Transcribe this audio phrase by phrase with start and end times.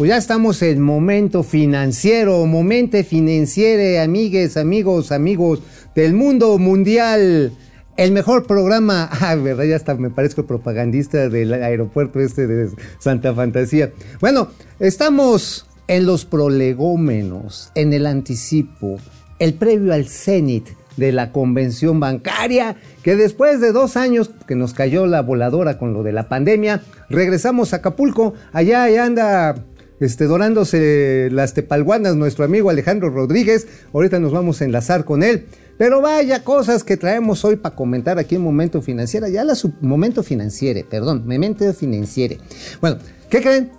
[0.00, 5.60] pues ya estamos en momento financiero, momento financiero, amigues, amigos, amigos
[5.94, 7.52] del mundo mundial.
[7.98, 13.34] El mejor programa, ah, verdad, ya hasta me parezco propagandista del aeropuerto este de Santa
[13.34, 13.92] Fantasía.
[14.22, 14.48] Bueno,
[14.78, 18.96] estamos en los prolegómenos, en el anticipo,
[19.38, 24.72] el previo al cenit de la convención bancaria, que después de dos años que nos
[24.72, 26.80] cayó la voladora con lo de la pandemia,
[27.10, 29.66] regresamos a Acapulco, allá, allá anda
[30.00, 33.68] este, dorándose las tepalguanas nuestro amigo Alejandro Rodríguez.
[33.92, 35.46] Ahorita nos vamos a enlazar con él.
[35.78, 39.28] Pero vaya cosas que traemos hoy para comentar aquí en Momento Financiera.
[39.28, 42.38] Ya la Momento Financiere, perdón, Momento Financiere.
[42.80, 42.98] Bueno,
[43.30, 43.70] ¿qué creen?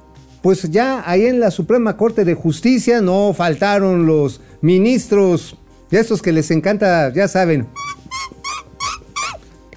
[0.42, 5.56] Pues ya ahí en la Suprema Corte de Justicia no faltaron los ministros,
[5.92, 7.68] estos que les encanta, ya saben,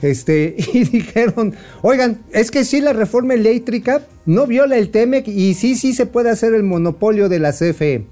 [0.04, 5.54] este, y dijeron, oigan, es que sí la reforma eléctrica no viola el TEMEC y
[5.54, 8.06] sí, sí se puede hacer el monopolio de la CFE.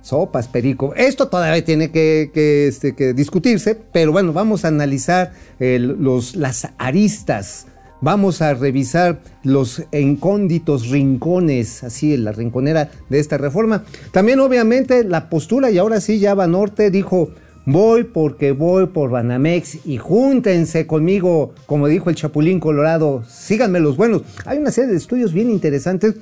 [0.00, 0.94] Sopas, perico.
[0.94, 2.30] Esto todavía tiene que,
[2.68, 7.66] este, discutirse, pero bueno, vamos a analizar los, las aristas.
[8.00, 13.84] Vamos a revisar los incónditos rincones, así en la rinconera de esta reforma.
[14.12, 17.30] También obviamente la postura, y ahora sí ya Norte dijo,
[17.70, 23.98] Voy porque voy por Banamex y júntense conmigo, como dijo el Chapulín Colorado, síganme los
[23.98, 24.22] buenos.
[24.46, 26.14] Hay una serie de estudios bien interesantes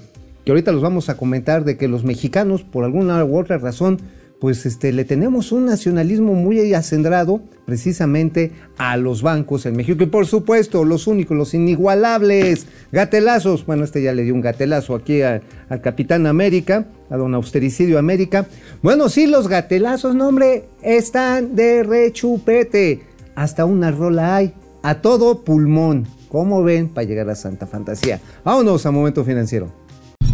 [0.45, 4.01] que ahorita los vamos a comentar de que los mexicanos, por alguna u otra razón,
[4.47, 10.05] pues este, le tenemos un nacionalismo muy acendrado precisamente a los bancos en México.
[10.05, 13.67] Y por supuesto, los únicos, los inigualables, gatelazos.
[13.67, 15.43] Bueno, este ya le dio un gatelazo aquí al
[15.83, 18.47] Capitán América, a don Austericidio América.
[18.85, 23.01] Bueno, sí, los gatelazos, no hombre, están de rechupete.
[23.35, 26.07] Hasta una rola hay, a todo pulmón.
[26.29, 28.21] ¿Cómo ven para llegar a Santa Fantasía?
[28.45, 29.86] Vámonos a Momento Financiero.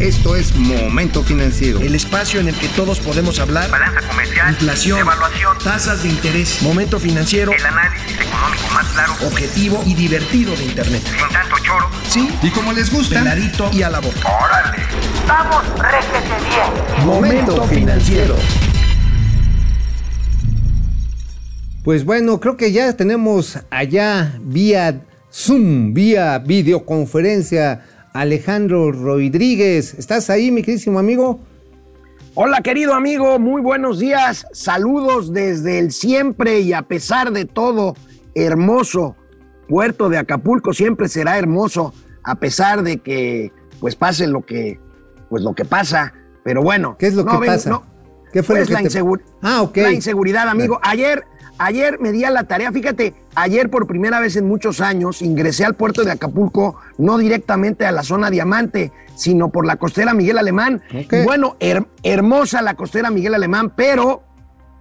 [0.03, 1.79] Esto es Momento Financiero.
[1.79, 3.71] El espacio en el que todos podemos hablar.
[3.71, 4.51] Balanza comercial.
[4.51, 4.99] Inflación.
[4.99, 5.57] Evaluación.
[5.63, 6.61] Tasas de interés.
[6.61, 7.53] Momento Financiero.
[7.53, 9.13] El análisis económico más claro.
[9.25, 11.03] Objetivo y divertido de Internet.
[11.05, 11.89] Sin tanto choro.
[12.09, 12.29] Sí.
[12.43, 13.21] Y como les gusta.
[13.21, 14.29] Peladito y a la boca.
[14.29, 14.83] ¡Órale!
[15.29, 17.07] ¡Vamos, réjete bien!
[17.07, 18.35] Momento Financiero.
[21.85, 25.01] Pues bueno, creo que ya tenemos allá vía
[25.33, 29.95] Zoom, vía videoconferencia Alejandro Rodríguez.
[29.95, 31.41] ¿Estás ahí, mi queridísimo amigo?
[32.35, 34.47] Hola, querido amigo, muy buenos días.
[34.53, 37.95] Saludos desde el siempre y a pesar de todo
[38.35, 39.17] hermoso
[39.69, 40.73] puerto de Acapulco.
[40.73, 41.93] Siempre será hermoso
[42.23, 44.79] a pesar de que pues pase lo que
[45.29, 46.15] pues lo que pasa.
[46.45, 47.83] Pero bueno, ¿qué es lo que pasa?
[48.33, 48.79] ¿Qué fue pues la,
[49.43, 50.81] ah, la inseguridad, amigo.
[50.83, 51.25] Ayer
[51.65, 55.65] Ayer me di a la tarea, fíjate, ayer por primera vez en muchos años ingresé
[55.65, 60.39] al puerto de Acapulco, no directamente a la zona Diamante, sino por la costera Miguel
[60.39, 60.83] Alemán.
[60.91, 61.57] Y bueno,
[62.03, 64.25] hermosa la costera Miguel Alemán, pero,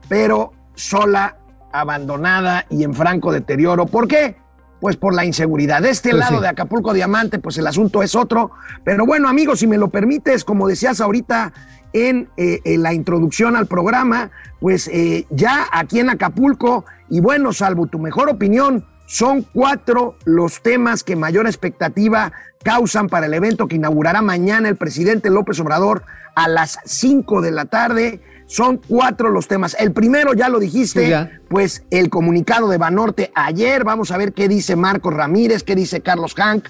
[0.09, 1.38] pero sola,
[1.72, 3.86] abandonada y en franco deterioro.
[3.86, 4.38] ¿Por qué?
[4.80, 5.84] Pues por la inseguridad.
[5.84, 8.50] De este pues lado de Acapulco Diamante, pues el asunto es otro.
[8.84, 11.53] Pero bueno, amigos, si me lo permites, como decías ahorita,
[11.94, 17.88] en, eh, la introducción al programa, pues eh, ya aquí en Acapulco, y bueno, salvo
[17.88, 22.31] tu mejor opinión, son cuatro los temas que mayor expectativa
[22.63, 26.03] causan para el evento que inaugurará mañana el presidente López Obrador
[26.35, 28.22] a las cinco de la tarde.
[28.46, 29.75] Son cuatro los temas.
[29.80, 33.84] El primero, ya lo dijiste, pues el comunicado de Banorte ayer.
[33.84, 36.68] Vamos a ver qué dice Marcos Ramírez, qué dice Carlos Hank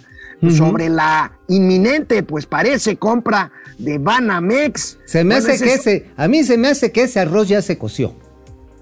[0.49, 4.97] sobre la inminente, pues parece, compra de Banamex.
[5.05, 7.77] Se me hace que ese, a mí se me hace que ese arroz ya se
[7.77, 8.15] coció.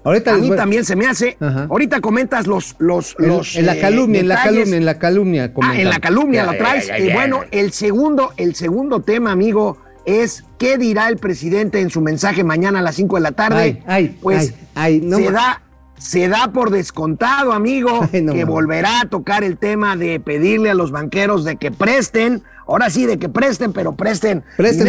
[0.02, 1.36] Ahorita a mí también se me hace.
[1.40, 2.76] Ahorita comentas los.
[2.78, 5.52] los, los en la eh, calumnia, en la calumnia, en la calumnia.
[5.62, 6.90] Ah, en la calumnia lo traes.
[6.98, 12.00] y bueno, el segundo, el segundo tema, amigo, es qué dirá el presidente en su
[12.00, 13.82] mensaje mañana a las 5 de la tarde.
[13.86, 15.62] Ay, pues se da
[16.00, 20.90] se da por descontado, amigo, que volverá a tocar el tema de pedirle a los
[20.90, 22.42] banqueros de que presten.
[22.66, 24.44] Ahora sí, de que presten, pero presten.
[24.56, 24.88] Presten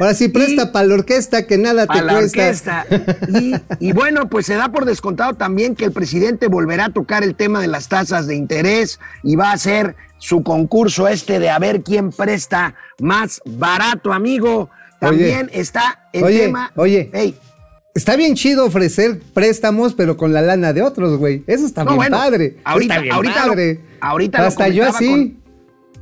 [0.00, 2.86] ahora sí, presta para la orquesta que nada te la Orquesta.
[3.28, 7.22] Y, y, bueno, pues se da por descontado también que el presidente volverá a tocar
[7.22, 11.50] el tema de las tasas de interés y va a hacer su concurso este de
[11.50, 14.70] a ver quién presta más barato, amigo.
[14.98, 16.72] También está el tema.
[16.74, 17.10] Oye,
[17.94, 21.44] Está bien chido ofrecer préstamos, pero con la lana de otros, güey.
[21.46, 22.56] Eso está bien padre.
[22.64, 23.74] Ahorita, bien ahorita, padre.
[23.74, 25.38] Lo, ahorita Hasta yo así.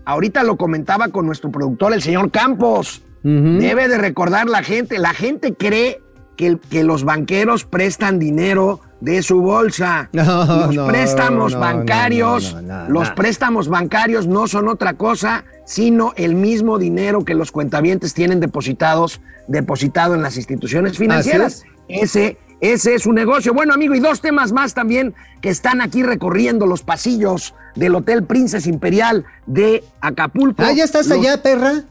[0.06, 3.02] ahorita lo comentaba con nuestro productor, el señor Campos.
[3.22, 4.98] Debe de recordar la gente.
[4.98, 6.00] La gente cree
[6.36, 10.08] que, que los banqueros prestan dinero de su bolsa.
[10.14, 13.14] No, los no, préstamos no, bancarios, no, no, no, los no.
[13.14, 19.20] préstamos bancarios no son otra cosa sino el mismo dinero que los cuentavientes tienen depositados,
[19.48, 21.64] depositado en las instituciones financieras.
[21.88, 23.52] Ese, ese es su negocio.
[23.55, 28.25] Bueno, amigo, y dos temas más también que están aquí recorriendo los pasillos del Hotel
[28.25, 30.62] Princess Imperial de Acapulco.
[30.62, 31.82] Ah, ya estás Los- allá, perra.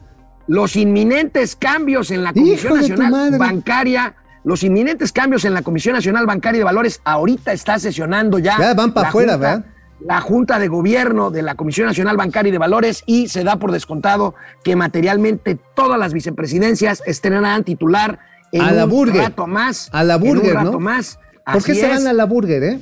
[0.46, 3.38] los inminentes cambios en la Comisión Nacional.
[3.38, 8.58] Bancaria, los inminentes cambios en la Comisión Nacional Bancaria de Valores, ahorita está sesionando ya.
[8.58, 9.66] Ya van pa' la afuera, Junta- ¿verdad?
[10.04, 13.56] La Junta de Gobierno de la Comisión Nacional Bancaria y de Valores y se da
[13.60, 14.34] por descontado
[14.64, 18.18] que materialmente todas las vicepresidencias estrenarán titular
[18.52, 19.22] en A la un burger.
[19.22, 19.88] rato más.
[19.92, 20.80] A la en burger, un rato ¿no?
[20.80, 21.18] más.
[21.52, 22.80] ¿Por qué se van a la burger, eh?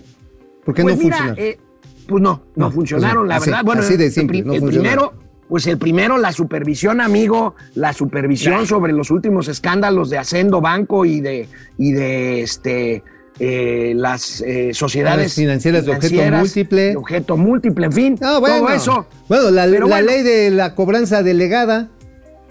[0.65, 1.45] ¿Por qué Pues no mira, funcionan?
[1.45, 1.59] eh,
[2.07, 3.65] pues no, no, No, funcionaron, pues la así- verdad.
[3.65, 5.09] Bueno, así de el simple, no el funcionaron.
[5.11, 10.61] primero, pues el primero, la supervisión, amigo, la supervisión sobre los últimos escándalos de Hacendo
[10.61, 13.03] Banco y de, y de este
[13.39, 16.83] eh, las eh, sociedades Las financieras de objeto financieras múltiple.
[16.91, 18.59] de objeto múltiple, en fin, Ah, bueno.
[18.59, 19.07] todo eso.
[19.29, 20.01] Bueno, la, la bueno.
[20.07, 21.89] ley de la cobranza delegada.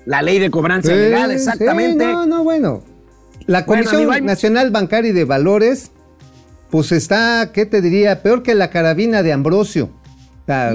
[0.06, 2.04] La ley de cobranza legal, sí, exactamente.
[2.08, 2.82] no, no, bueno.
[3.50, 5.92] La Comisión Nacional Bancaria y de Valores,
[6.70, 8.22] pues está, ¿qué te diría?
[8.22, 9.90] Peor que la carabina de Ambrosio.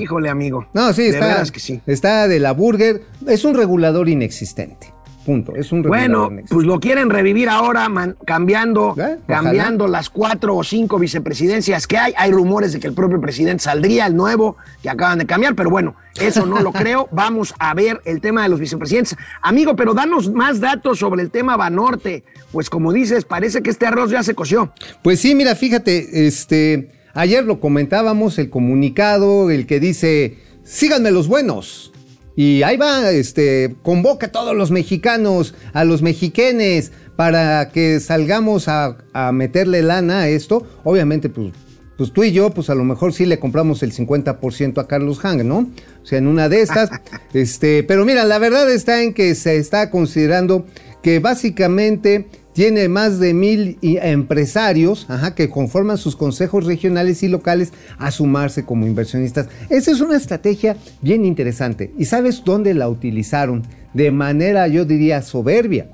[0.00, 0.66] Híjole, amigo.
[0.72, 1.44] no, sí, de está.
[1.52, 1.80] que sí.
[1.86, 3.02] Está de la burger.
[3.28, 4.92] Es un regulador inexistente.
[5.24, 5.54] Punto.
[5.56, 10.54] Es un regulador Bueno, pues lo quieren revivir ahora, man- cambiando, Eh, cambiando las cuatro
[10.56, 12.12] o cinco vicepresidencias que hay.
[12.16, 15.70] Hay rumores de que el propio presidente saldría, el nuevo, que acaban de cambiar, pero
[15.70, 17.08] bueno, eso no lo creo.
[17.10, 19.16] Vamos a ver el tema de los vicepresidentes.
[19.42, 22.22] Amigo, pero danos más datos sobre el tema Banorte.
[22.54, 24.72] Pues como dices, parece que este arroz ya se coció.
[25.02, 31.26] Pues sí, mira, fíjate, este, ayer lo comentábamos, el comunicado, el que dice, síganme los
[31.26, 31.90] buenos.
[32.36, 38.68] Y ahí va, este, convoca a todos los mexicanos, a los mexiquenes, para que salgamos
[38.68, 40.64] a, a meterle lana a esto.
[40.84, 41.52] Obviamente, pues,
[41.96, 45.18] pues tú y yo, pues a lo mejor sí le compramos el 50% a Carlos
[45.18, 45.68] Hang, ¿no?
[46.04, 46.88] O sea, en una de estas.
[47.34, 50.66] este, pero mira, la verdad está en que se está considerando
[51.04, 57.72] que básicamente tiene más de mil empresarios ajá, que conforman sus consejos regionales y locales
[57.98, 59.48] a sumarse como inversionistas.
[59.68, 61.92] Esa es una estrategia bien interesante.
[61.98, 63.62] ¿Y sabes dónde la utilizaron?
[63.92, 65.88] De manera, yo diría, soberbia.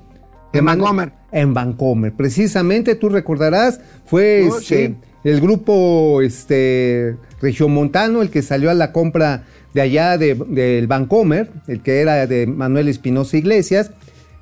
[0.53, 1.11] De En Vancomer.
[1.31, 2.13] En Vancomer.
[2.13, 4.95] Precisamente, tú recordarás, fue Oh, este, sí.
[5.23, 9.43] el grupo este, regiomontano el que salió a la compra
[9.73, 13.91] de allá de- del Vancomer, el que era de Manuel Espinosa Iglesias,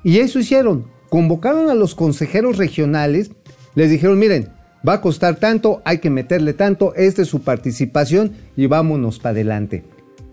[0.02, 0.86] y eso hicieron.
[1.10, 3.32] Convocaron a los consejeros regionales,
[3.74, 4.48] les dijeron, miren,
[4.88, 9.30] va a costar tanto, hay que meterle tanto, esta es su participación y vámonos para
[9.32, 9.84] adelante.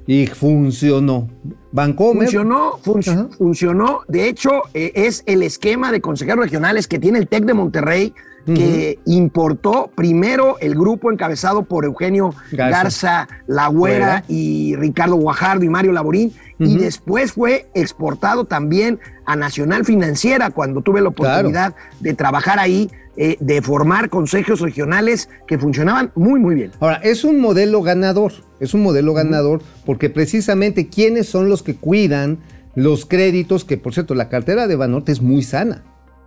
[0.05, 1.29] Y funcionó.
[1.71, 2.29] Vancomer.
[2.29, 3.29] Funcionó, Ajá.
[3.37, 4.01] funcionó.
[4.07, 8.13] De hecho, eh, es el esquema de consejeros regionales que tiene el TEC de Monterrey,
[8.47, 12.77] que importó primero el grupo encabezado por Eugenio Garza.
[12.83, 14.23] Garza, La Güera Güera.
[14.29, 16.31] y Ricardo Guajardo y Mario Laborín.
[16.59, 21.31] Y después fue exportado también a Nacional Financiera cuando tuve la Claro.
[21.33, 26.71] oportunidad de trabajar ahí, eh, de formar consejos regionales que funcionaban muy, muy bien.
[26.79, 31.75] Ahora, es un modelo ganador, es un modelo ganador porque precisamente quiénes son los que
[31.75, 32.39] cuidan
[32.75, 35.83] los créditos, que por cierto, la cartera de Banorte es muy sana,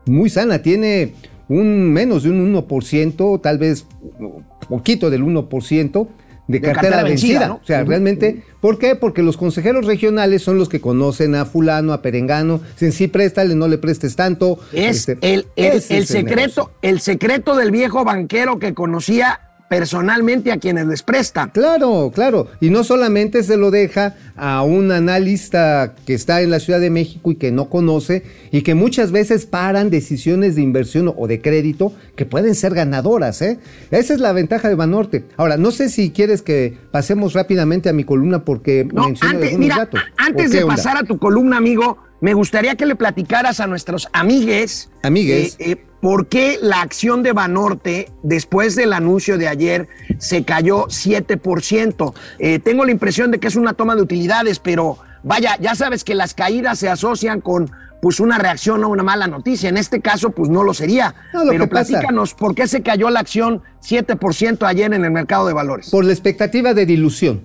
[0.06, 1.14] muy sana, tiene
[1.50, 3.84] un menos de un 1%, tal vez
[4.68, 6.08] poquito del 1%
[6.48, 7.28] de, cartera, cartera vencida.
[7.38, 7.54] vencida, ¿no?
[7.62, 8.96] O sea, realmente, ¿por qué?
[8.96, 13.54] Porque los consejeros regionales son los que conocen a fulano, a perengano, si sí préstale,
[13.54, 14.58] no le prestes tanto.
[14.72, 16.70] Es Este, el, el- el es el secreto, negocio.
[16.82, 21.48] el secreto del viejo banquero que conocía personalmente a quienes les presta.
[21.52, 22.48] Claro, claro.
[22.60, 26.90] Y no solamente se lo deja a un analista que está en la Ciudad de
[26.90, 31.40] México y que no conoce y que muchas veces paran decisiones de inversión o de
[31.40, 33.40] crédito que pueden ser ganadoras.
[33.42, 33.60] ¿eh?
[33.92, 35.24] Esa es la ventaja de Banorte.
[35.36, 39.50] Ahora, no sé si quieres que pasemos rápidamente a mi columna porque No, menciono antes,
[39.50, 40.00] algunos mira, datos.
[40.16, 40.74] antes ¿O qué de onda?
[40.74, 44.90] pasar a tu columna, amigo, me gustaría que le platicaras a nuestros amigues.
[45.04, 45.54] Amigues.
[45.60, 49.88] eh, eh, ¿Por qué la acción de Banorte, después del anuncio de ayer,
[50.18, 52.14] se cayó 7%?
[52.38, 56.02] Eh, tengo la impresión de que es una toma de utilidades, pero vaya, ya sabes
[56.04, 59.68] que las caídas se asocian con pues una reacción a una mala noticia.
[59.68, 61.14] En este caso, pues no lo sería.
[61.34, 65.10] No, lo pero pasa- platícanos, ¿por qué se cayó la acción 7% ayer en el
[65.10, 65.90] mercado de valores?
[65.90, 67.42] Por la expectativa de dilución.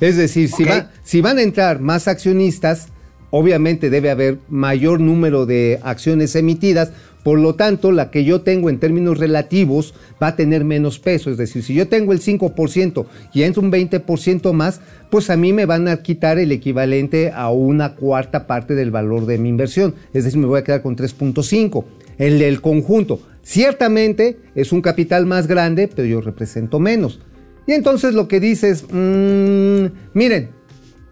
[0.00, 2.88] Es decir, si, va- si van a entrar más accionistas,
[3.36, 6.90] obviamente debe haber mayor número de acciones emitidas.
[7.22, 11.30] Por lo tanto, la que yo tengo en términos relativos va a tener menos peso.
[11.30, 15.52] Es decir, si yo tengo el 5% y entra un 20% más, pues a mí
[15.52, 19.94] me van a quitar el equivalente a una cuarta parte del valor de mi inversión.
[20.14, 21.84] Es decir, me voy a quedar con 3.5.
[22.16, 23.20] El del conjunto.
[23.42, 27.20] Ciertamente es un capital más grande, pero yo represento menos.
[27.66, 30.50] Y entonces lo que dices, mmm, miren,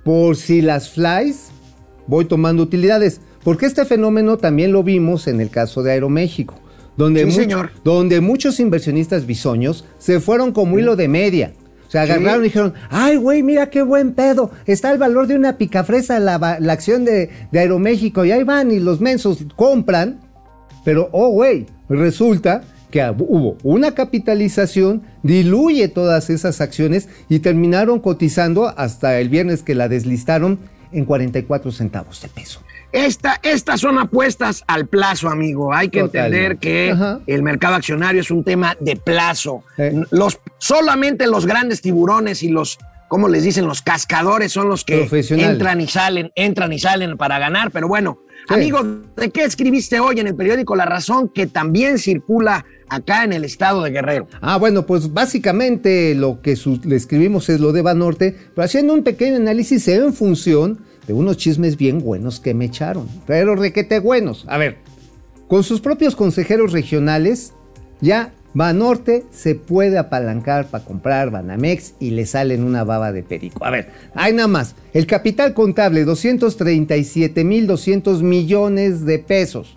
[0.04, 1.50] por si las flies,
[2.06, 3.20] voy tomando utilidades.
[3.42, 6.54] Porque este fenómeno también lo vimos en el caso de Aeroméxico,
[6.96, 7.70] donde, Sí, mucho- señor.
[7.84, 11.52] donde muchos inversionistas bisoños se fueron como hilo de media.
[11.86, 14.50] O sea, agarraron y dijeron, ay, güey, mira qué buen pedo.
[14.66, 16.34] Está el valor de una picafresa la,
[16.72, 18.24] acción de, de Aeroméxico.
[18.24, 20.20] Y ahí van y los mensos compran.
[20.84, 28.66] Pero, oh, güey, resulta que hubo una capitalización, diluye todas esas acciones y terminaron cotizando
[28.76, 30.58] hasta el viernes que la deslistaron
[30.94, 32.60] en 44 centavos de peso.
[32.92, 35.74] Esta, estas son apuestas al plazo, amigo.
[35.74, 36.36] Hay que Totalmente.
[36.36, 37.20] entender que Ajá.
[37.26, 39.64] el mercado accionario es un tema de plazo.
[39.78, 39.92] Eh.
[40.10, 43.66] Los, solamente los grandes tiburones y los, ¿cómo les dicen?
[43.66, 47.72] Los cascadores son los que entran y salen, entran y salen para ganar.
[47.72, 48.54] Pero bueno, Sí.
[48.54, 48.80] amigo,
[49.16, 53.44] ¿de qué escribiste hoy en el periódico La Razón que también circula acá en el
[53.44, 54.28] estado de Guerrero?
[54.40, 59.02] Ah, bueno, pues básicamente lo que le escribimos es lo de Banorte, pero haciendo un
[59.02, 64.44] pequeño análisis en función de unos chismes bien buenos que me echaron, pero requete buenos.
[64.48, 64.78] A ver,
[65.48, 67.52] con sus propios consejeros regionales,
[68.00, 73.64] ya Banorte se puede apalancar para comprar Banamex y le salen una baba de perico.
[73.64, 74.76] A ver, hay nada más.
[74.92, 79.76] El capital contable, 237.200 millones de pesos.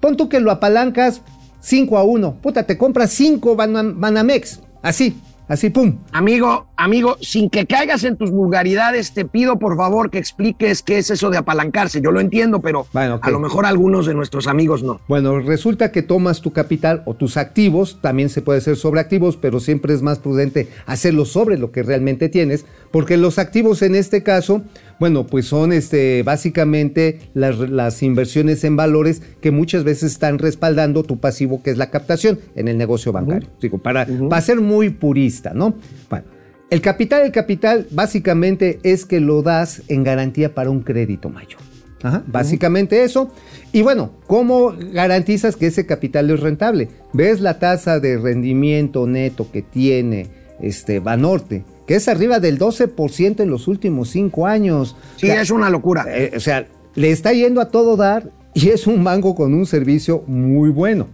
[0.00, 1.22] Pon tú que lo apalancas
[1.60, 2.36] 5 a 1.
[2.40, 4.60] Puta, te compras 5 Banamex.
[4.82, 5.98] Así, así, pum.
[6.12, 10.98] Amigo, amigo, sin que caigas en tus vulgaridades, te pido por favor que expliques qué
[10.98, 12.00] es eso de apalancarse.
[12.00, 15.00] Yo lo entiendo, pero Bueno, a lo mejor algunos de nuestros amigos no.
[15.08, 19.36] Bueno, resulta que tomas tu capital o tus activos, también se puede hacer sobre activos,
[19.36, 23.94] pero siempre es más prudente hacerlo sobre lo que realmente tienes, porque los activos en
[23.94, 24.62] este caso,
[24.98, 31.02] bueno, pues son este, básicamente las, las inversiones en valores que muchas veces están respaldando
[31.02, 33.48] tu pasivo, que es la captación en el negocio bancario.
[33.60, 35.74] Digo, para, para ser muy purista, ¿no?
[36.08, 36.26] Bueno,
[36.70, 41.60] el capital, el capital básicamente es que lo das en garantía para un crédito mayor.
[42.02, 43.30] Ajá, básicamente eso.
[43.72, 46.88] Y bueno, ¿cómo garantizas que ese capital es rentable?
[47.12, 50.28] ¿Ves la tasa de rendimiento neto que tiene
[50.60, 51.64] este Banorte?
[51.86, 54.96] Que es arriba del 12% en los últimos cinco años.
[55.16, 56.04] Sí, O sea, es una locura.
[56.08, 59.66] eh, o sea, le está yendo a todo dar y es un banco con un
[59.66, 61.08] servicio muy bueno.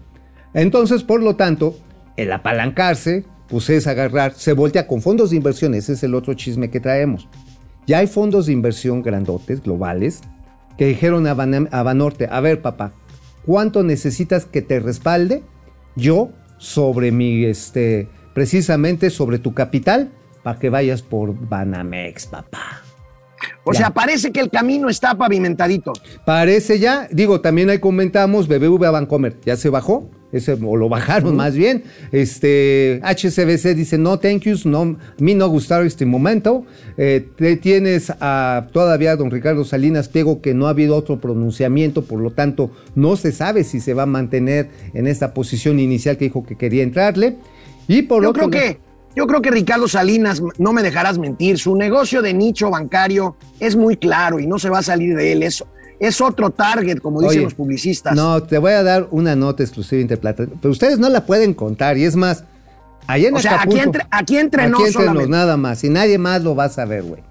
[0.54, 1.76] Entonces, por lo tanto,
[2.16, 6.34] el apalancarse, pues es agarrar, se voltea con fondos de inversión, ese es el otro
[6.34, 7.28] chisme que traemos.
[7.86, 10.20] Ya hay fondos de inversión grandotes, globales,
[10.78, 12.92] que dijeron a, Banam- a Banorte, a ver papá,
[13.44, 15.42] ¿cuánto necesitas que te respalde
[15.96, 20.10] yo sobre mi, este, precisamente sobre tu capital
[20.42, 22.82] para que vayas por Banamex, papá?
[23.64, 23.78] O ya.
[23.78, 25.92] sea, parece que el camino está pavimentadito.
[26.24, 31.36] Parece ya, digo, también ahí comentamos, BBVA Bancomer, ya se bajó, ese, o lo bajaron
[31.36, 31.84] más bien.
[32.10, 36.64] Este, HCBC dice, no, thank you, no, me no gustar este momento.
[36.96, 41.20] Eh, te tienes a todavía a don Ricardo Salinas Pliego, que no ha habido otro
[41.20, 45.78] pronunciamiento, por lo tanto, no se sabe si se va a mantener en esta posición
[45.78, 47.36] inicial que dijo que quería entrarle.
[47.86, 48.78] Y por Yo otro creo que,
[49.14, 53.76] yo creo que Ricardo Salinas, no me dejarás mentir, su negocio de nicho bancario es
[53.76, 55.42] muy claro y no se va a salir de él.
[55.42, 55.62] Es,
[56.00, 58.14] es otro target, como dicen los publicistas.
[58.16, 61.96] No, te voy a dar una nota exclusiva Interplata, pero ustedes no la pueden contar
[61.98, 62.44] y es más,
[63.06, 65.28] allá en O sea, aquí entre- aquí entre aquí entre nos solamente.
[65.30, 67.22] nada más y nadie más lo va a saber, güey.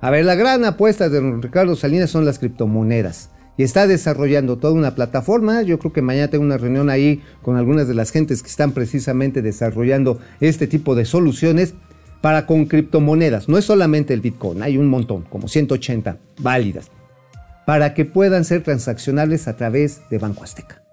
[0.00, 4.74] A ver, la gran apuesta de Ricardo Salinas son las criptomonedas y está desarrollando toda
[4.74, 5.62] una plataforma.
[5.62, 8.72] Yo creo que mañana tengo una reunión ahí con algunas de las gentes que están
[8.72, 11.74] precisamente desarrollando este tipo de soluciones
[12.20, 13.48] para con criptomonedas.
[13.48, 16.90] No es solamente el Bitcoin, hay un montón, como 180 válidas,
[17.66, 20.83] para que puedan ser transaccionables a través de Banco Azteca.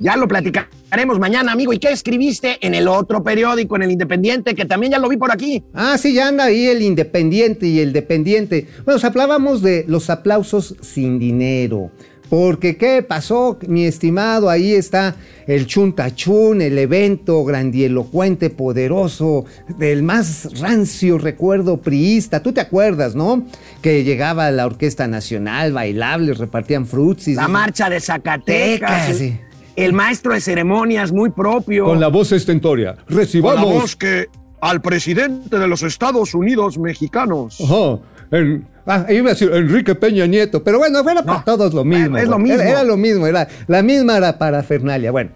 [0.00, 1.72] Ya lo platicaremos mañana, amigo.
[1.72, 5.16] ¿Y qué escribiste en el otro periódico, en el Independiente, que también ya lo vi
[5.16, 5.62] por aquí?
[5.72, 8.66] Ah, sí, ya anda ahí el independiente y el dependiente.
[8.84, 11.90] Bueno, os hablábamos de los aplausos sin dinero.
[12.28, 14.48] Porque, ¿qué pasó, mi estimado?
[14.48, 15.14] Ahí está
[15.46, 19.44] el chuntachún, el evento grandielocuente, poderoso,
[19.78, 22.42] del más rancio recuerdo priista.
[22.42, 23.46] Tú te acuerdas, ¿no?
[23.82, 27.36] Que llegaba la Orquesta Nacional, bailables, repartían frutsis.
[27.36, 29.06] La marcha de Zacatecas.
[29.06, 29.38] Tecas, sí.
[29.76, 31.84] El maestro de ceremonias muy propio.
[31.86, 32.94] Con la voz estentoria.
[32.94, 33.64] Con la Recibamos.
[33.72, 34.28] voz que
[34.60, 37.58] al presidente de los Estados Unidos mexicanos.
[37.60, 37.98] Ajá.
[38.30, 42.16] En- ah, iba a decir Enrique Peña Nieto, pero bueno, era para todos lo mismo.
[42.16, 42.50] es lo güey.
[42.52, 45.10] Era, lo mismo, era la misma era parafernalia.
[45.10, 45.30] Bueno,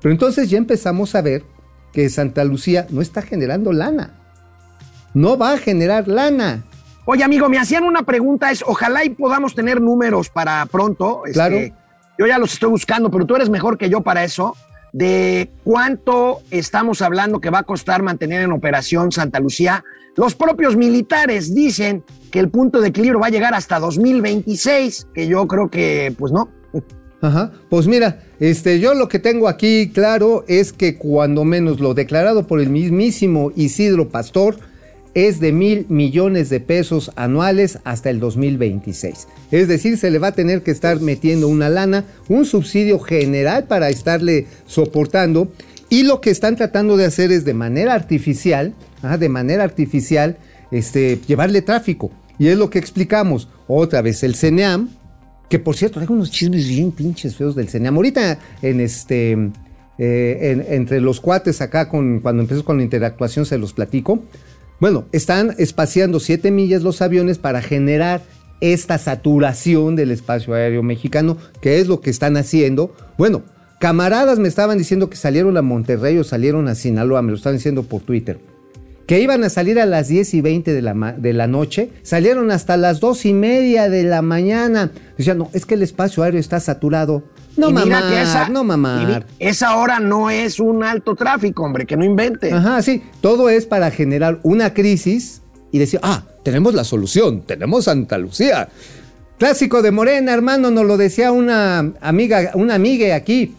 [0.00, 1.42] pero entonces ya empezamos a ver
[1.92, 4.14] que Santa Lucía no está generando lana.
[5.14, 6.62] No va a generar lana.
[7.04, 11.22] Oye, amigo, me hacían una pregunta, es ojalá y podamos tener números para pronto.
[11.26, 11.56] este, Claro.
[12.20, 14.54] Yo ya los estoy buscando, pero tú eres mejor que yo para eso.
[14.92, 19.84] de cuánto estamos hablando que va a costar mantener en operación Santa Lucía.
[20.16, 25.28] Los propios militares dicen que el punto de equilibrio va a llegar hasta 2026, que
[25.28, 26.50] yo creo que pues no.
[27.22, 27.52] Ajá.
[27.70, 32.46] Pues mira, este, yo lo que tengo aquí claro es que cuando menos lo declarado
[32.46, 34.56] por el mismísimo Isidro Pastor
[35.14, 39.26] es de mil millones de pesos anuales hasta el 2026.
[39.50, 43.64] Es decir, se le va a tener que estar metiendo una lana, un subsidio general
[43.64, 45.52] para estarle soportando.
[45.88, 48.74] Y lo que están tratando de hacer es de manera artificial,
[49.18, 50.36] de manera artificial,
[50.70, 52.12] este, llevarle tráfico.
[52.38, 53.48] Y es lo que explicamos.
[53.66, 54.88] Otra vez el CENEAM,
[55.48, 57.96] que por cierto, hay unos chismes bien pinches feos del CENEAM.
[57.96, 59.32] Ahorita en este,
[59.98, 64.20] eh, en- entre los cuates acá, con, cuando empezó con la interactuación, se los platico.
[64.80, 68.22] Bueno, están espaciando 7 millas los aviones para generar
[68.60, 72.94] esta saturación del espacio aéreo mexicano, que es lo que están haciendo.
[73.18, 73.42] Bueno,
[73.78, 77.56] camaradas me estaban diciendo que salieron a Monterrey o salieron a Sinaloa, me lo estaban
[77.56, 78.38] diciendo por Twitter
[79.10, 82.52] que iban a salir a las 10 y 20 de la, de la noche, salieron
[82.52, 84.92] hasta las 2 y media de la mañana.
[85.18, 87.24] Decían, no, es que el espacio aéreo está saturado.
[87.56, 89.26] No que esa- no mamar.
[89.38, 92.52] Esa hora no es un alto tráfico, hombre, que no invente.
[92.52, 95.42] Ajá, sí, todo es para generar una crisis
[95.72, 98.68] y decir, ah, tenemos la solución, tenemos Santa Lucía.
[99.38, 103.54] Clásico de Morena, hermano, nos lo decía una amiga, una amiga aquí.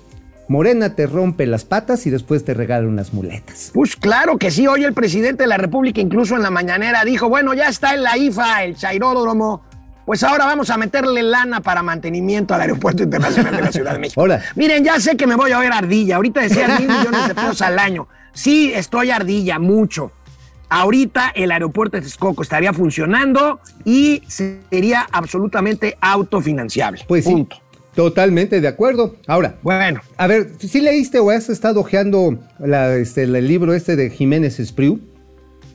[0.48, 3.72] Morena te rompe las patas y después te regala unas muletas.
[3.74, 7.30] Pues claro que sí, hoy el presidente de la República incluso en la mañanera dijo,
[7.30, 9.64] bueno, ya está en la IFA, el Chairódromo,
[10.06, 14.00] pues ahora vamos a meterle lana para mantenimiento al Aeropuerto Internacional de la Ciudad de
[14.00, 14.20] México.
[14.22, 14.42] Ahora.
[14.56, 17.62] Miren, ya sé que me voy a ver ardilla, ahorita decían mil millones de pesos
[17.62, 18.08] al año.
[18.34, 20.12] Sí, estoy ardilla, mucho.
[20.70, 27.04] Ahorita el aeropuerto de Texcoco estaría funcionando y sería absolutamente autofinanciable.
[27.10, 27.58] Pues sí, Punto.
[27.94, 29.18] totalmente de acuerdo.
[29.28, 33.98] Ahora, Bueno, A ver, ¿sí leíste o has estado hojeando la, este, el libro este
[33.98, 35.02] de Jiménez Espriu?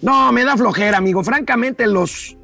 [0.01, 1.23] no, me da flojera, amigo.
[1.23, 2.36] Francamente, los,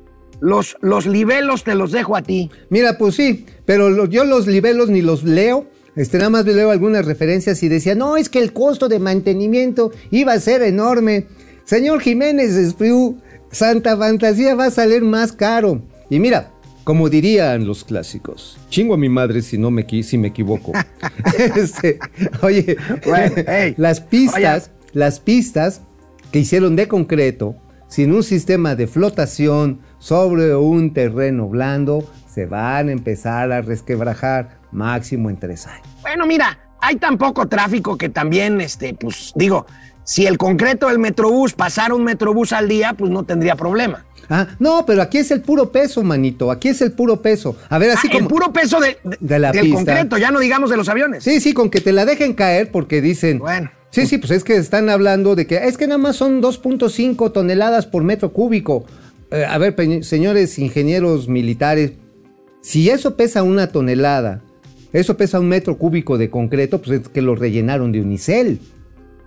[0.42, 2.50] los, los libelos te los dejo a ti.
[2.68, 5.66] Mira, pues sí, pero lo- yo los libelos ni los leo.
[5.94, 9.92] Este, nada más leo algunas referencias y decía, no, es que el costo de mantenimiento
[10.10, 11.26] iba a ser enorme.
[11.64, 13.18] Señor Jiménez Espriu,
[13.50, 15.82] Santa Fantasía va a salir más caro.
[16.10, 16.50] Y mira,
[16.84, 20.72] como dirían los clásicos, chingo a mi madre si no me, si me equivoco.
[21.56, 21.98] Este,
[22.42, 22.76] oye,
[23.06, 25.82] Bueno, hey, las pistas, las pistas
[26.32, 27.54] que hicieron de concreto,
[27.88, 34.58] sin un sistema de flotación sobre un terreno blando, se van a empezar a resquebrajar
[34.72, 35.86] máximo en tres años.
[36.00, 39.64] Bueno, mira, hay tan poco tráfico que también, este, pues digo,
[40.02, 44.04] si el concreto del Metrobús pasara un Metrobús al día, pues no tendría problema.
[44.28, 46.50] Ah, no, pero aquí es el puro peso, manito.
[46.50, 47.56] Aquí es el puro peso.
[47.68, 48.24] A ver, así Ah, como.
[48.24, 49.76] El puro peso de, de- De la del pista.
[49.76, 51.22] concreto, ya no digamos de los aviones.
[51.22, 53.38] Sí, sí, con que te la dejen caer porque dicen.
[53.38, 53.70] Bueno.
[53.90, 57.30] Sí, sí, pues es que están hablando de que es que nada más son 2.5
[57.32, 58.86] toneladas por metro cúbico.
[59.32, 61.92] Eh, a ver, señores ingenieros militares,
[62.60, 64.42] si eso pesa una tonelada,
[64.92, 68.60] eso pesa un metro cúbico de concreto, pues es que lo rellenaron de unicel.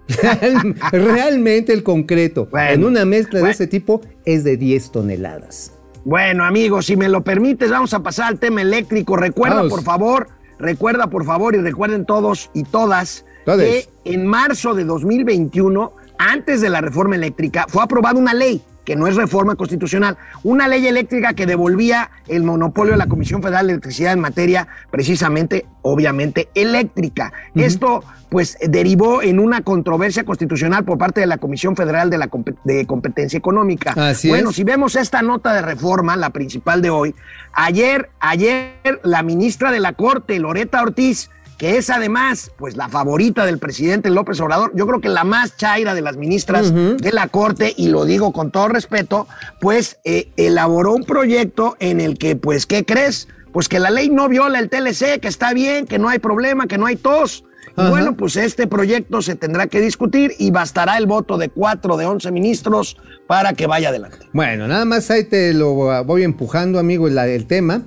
[0.22, 5.72] Real- realmente el concreto Bueno, en una mezcla de ese tipo es de 10 toneladas.
[6.04, 9.18] Bueno, amigos, si me lo permites, vamos a pasar al tema eléctrico.
[9.18, 9.72] Recuerda, Vamos.
[9.72, 10.28] por favor,
[10.60, 13.88] recuerda, por favor, y recuerden todos y todas Todes.
[14.06, 18.96] que en marzo de 2021, antes de la reforma eléctrica, fue aprobada una ley que
[18.96, 23.68] no es reforma constitucional, una ley eléctrica que devolvía el monopolio de la Comisión Federal
[23.68, 27.34] de Electricidad en materia precisamente, obviamente, eléctrica.
[27.56, 32.30] Esto, pues, derivó en una controversia constitucional por parte de la Comisión Federal de, la
[32.64, 33.94] de Competencia Económica.
[33.98, 34.56] Así bueno, es.
[34.56, 37.16] si vemos esta nota de reforma, la principal de hoy,
[37.54, 43.46] ayer, ayer la ministra de la Corte, Loreta Ortiz, que es además pues la favorita
[43.46, 47.28] del presidente López Obrador, yo creo que la más chaira de las ministras de la
[47.28, 49.28] Corte, y lo digo con todo respeto,
[49.62, 53.28] pues eh, elaboró un proyecto en el que, pues, ¿qué crees?
[53.54, 56.68] Pues que la ley no viola el TLC, que está bien, que no hay problema,
[56.68, 57.46] que no hay tos.
[57.76, 62.06] Bueno, pues este proyecto se tendrá que discutir y bastará el voto de cuatro de
[62.06, 62.96] once ministros
[63.28, 64.20] para que vaya adelante.
[64.32, 65.74] Bueno, nada más ahí te lo
[66.06, 67.82] voy empujando, amigo, el, el tema.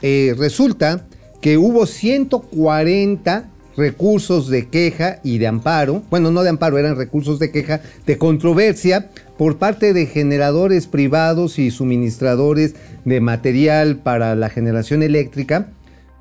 [0.00, 1.04] Eh, resulta
[1.42, 7.38] que hubo 140 recursos de queja y de amparo, bueno, no de amparo, eran recursos
[7.38, 14.50] de queja, de controversia por parte de generadores privados y suministradores de material para la
[14.50, 15.68] generación eléctrica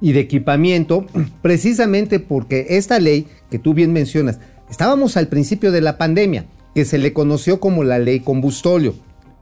[0.01, 1.05] y de equipamiento,
[1.43, 4.39] precisamente porque esta ley que tú bien mencionas,
[4.71, 8.95] estábamos al principio de la pandemia, que se le conoció como la ley combustolio.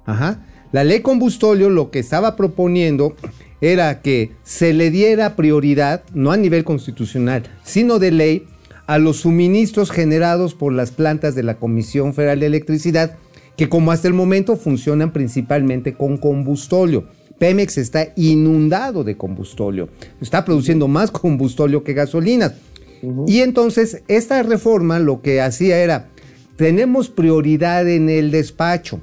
[0.06, 0.40] Ajá.
[0.72, 3.16] La ley combustolio lo que estaba proponiendo
[3.62, 8.48] era que se le diera prioridad, no a nivel constitucional, sino de ley,
[8.88, 13.18] a los suministros generados por las plantas de la Comisión Federal de Electricidad,
[13.56, 17.06] que como hasta el momento funcionan principalmente con combustóleo.
[17.38, 19.90] Pemex está inundado de combustóleo,
[20.22, 22.54] está produciendo más combustóleo que gasolinas.
[23.28, 26.08] Y entonces esta reforma lo que hacía era,
[26.56, 29.00] tenemos prioridad en el despacho.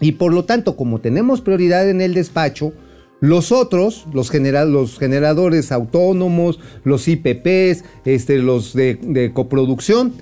[0.00, 2.72] Y por lo tanto, como tenemos prioridad en el despacho,
[3.20, 10.14] los otros, los, genera- los generadores autónomos, los IPPs, este, los de, de coproducción,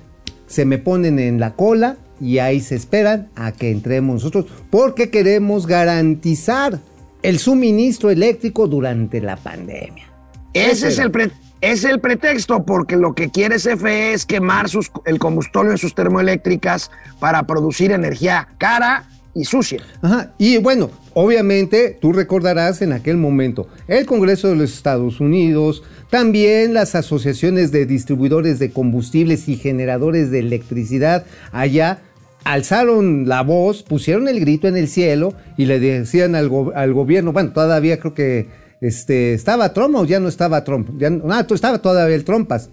[0.47, 5.09] se me ponen en la cola y ahí se esperan a que entremos nosotros porque
[5.09, 6.79] queremos garantizar
[7.21, 10.05] el suministro eléctrico durante la pandemia.
[10.53, 11.31] Ese es el, pre-
[11.61, 15.93] es el pretexto, porque lo que quiere CFE es quemar sus- el combustible en sus
[15.93, 19.81] termoeléctricas para producir energía cara y sucia.
[20.01, 25.83] Ajá, y bueno, obviamente tú recordarás en aquel momento el Congreso de los Estados Unidos,
[26.09, 32.01] también las asociaciones de distribuidores de combustibles y generadores de electricidad allá
[32.43, 37.33] alzaron la voz, pusieron el grito en el cielo y le decían al, al gobierno,
[37.33, 38.47] bueno, todavía creo que
[38.81, 42.69] este, estaba Trump o ya no estaba Trump, ya, no, ah, estaba todavía el Trumpas.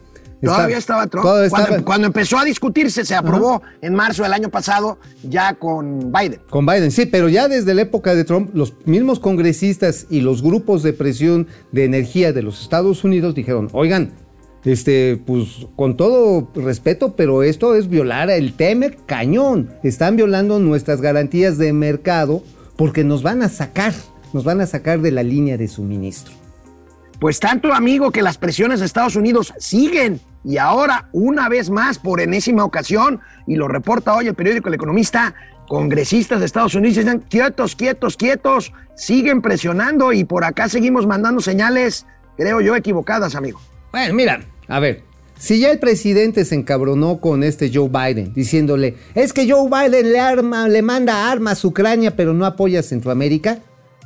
[0.54, 1.22] Todavía estaba Trump.
[1.24, 6.12] cuando, estaba- cuando empezó a discutirse, se aprobó en marzo del año pasado, ya con
[6.12, 6.40] Biden.
[6.50, 10.42] Con Biden, sí, pero ya desde la época de Trump, los mismos congresistas y los
[10.42, 14.12] grupos de presión de energía de los Estados Unidos dijeron, oigan,
[14.64, 19.70] este, pues con todo respeto, pero esto es violar el TEMEC cañón.
[19.84, 22.42] Están violando nuestras garantías de mercado
[22.76, 23.92] porque nos van a sacar,
[24.32, 26.34] nos van a sacar de la línea de suministro.
[27.20, 30.20] Pues tanto, amigo, que las presiones de Estados Unidos siguen.
[30.46, 34.76] Y ahora, una vez más, por enésima ocasión, y lo reporta hoy el periódico El
[34.76, 35.34] Economista,
[35.66, 41.40] congresistas de Estados Unidos dicen, quietos, quietos, quietos, siguen presionando y por acá seguimos mandando
[41.40, 42.06] señales,
[42.36, 43.60] creo yo, equivocadas, amigo.
[43.90, 45.02] Bueno, mira, a ver,
[45.36, 50.12] si ya el presidente se encabronó con este Joe Biden, diciéndole, es que Joe Biden
[50.12, 53.58] le, arma, le manda armas a Ucrania, pero no apoya a Centroamérica.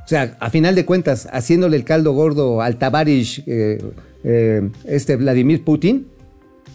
[0.02, 3.78] O sea, a final de cuentas, haciéndole el caldo gordo al Tabarish, eh,
[4.24, 6.06] eh, este Vladimir Putin,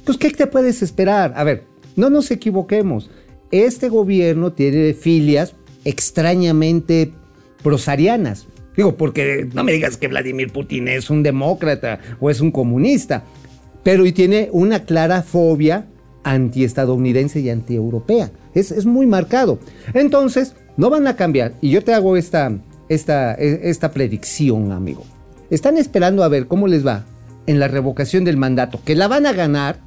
[0.06, 1.34] pues ¿qué te puedes esperar?
[1.36, 1.64] A ver,
[1.96, 3.10] no nos equivoquemos.
[3.52, 7.12] Este gobierno tiene filias extrañamente
[7.64, 8.48] prosarianas.
[8.76, 13.24] Digo, porque no me digas que Vladimir Putin es un demócrata o es un comunista,
[13.84, 15.88] pero y tiene una clara fobia
[16.24, 18.32] antiestadounidense y antieuropea.
[18.54, 19.60] Es, es muy marcado.
[19.94, 21.54] Entonces, no van a cambiar.
[21.62, 22.52] Y yo te hago esta,
[22.90, 25.04] esta, e- esta predicción, amigo.
[25.50, 27.06] Están esperando a ver cómo les va
[27.48, 29.80] en la revocación del mandato, que la van a ganar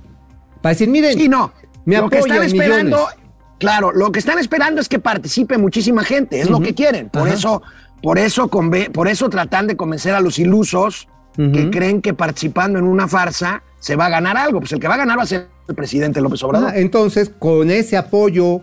[0.63, 1.53] para decir, miren, Sí, no.
[1.85, 3.17] me lo que están esperando, millones.
[3.59, 7.09] claro, lo que están esperando es que participe muchísima gente, es lo que quieren.
[7.09, 7.35] Por Ajá.
[7.35, 7.63] eso,
[8.03, 12.85] por eso, por eso tratan de convencer a los ilusos que creen que participando en
[12.85, 14.59] una farsa se va a ganar algo.
[14.59, 16.73] Pues el que va a ganar va a ser el presidente López Obrador.
[16.75, 18.61] Entonces, con ese apoyo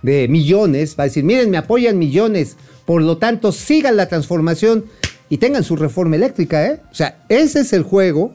[0.00, 4.86] de millones, va a decir, miren, me apoyan millones, por lo tanto, sigan la transformación
[5.28, 6.80] y tengan su reforma eléctrica, ¿eh?
[6.90, 8.32] O sea, ese es el juego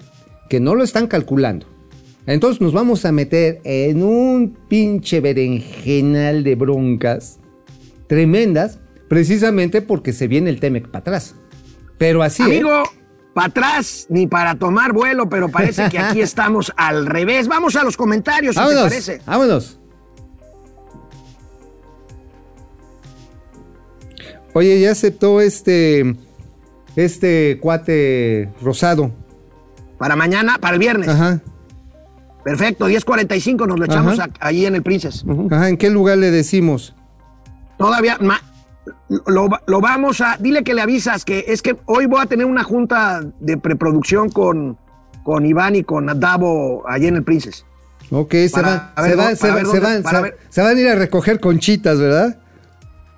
[0.50, 1.66] que no lo están calculando.
[2.26, 7.40] Entonces nos vamos a meter en un pinche berenjenal de broncas
[8.08, 11.36] tremendas, precisamente porque se viene el Temec para atrás.
[11.98, 12.46] Pero así, ¿eh?
[12.46, 12.84] Amigo,
[13.34, 17.48] para atrás ni para tomar vuelo, pero parece que aquí estamos al revés.
[17.48, 19.22] Vamos a los comentarios, si te vámonos, parece.
[19.26, 19.80] vámonos.
[24.54, 26.16] Oye, ya aceptó este,
[26.96, 29.12] este cuate rosado.
[29.98, 31.10] Para mañana, para el viernes.
[31.10, 31.42] Ajá.
[32.44, 35.24] Perfecto, 10.45 nos lo echamos a- ahí en el Princess.
[35.50, 36.94] Ajá, ¿en qué lugar le decimos?
[37.78, 38.42] Todavía ma-
[39.28, 40.38] lo, lo vamos a.
[40.40, 44.30] Dile que le avisas que es que hoy voy a tener una junta de preproducción
[44.30, 44.78] con,
[45.24, 47.66] con Iván y con Davo allí en el Princess.
[48.12, 50.04] Ok, se Para van, se se se
[50.50, 52.38] se- a ir a recoger conchitas, ¿verdad?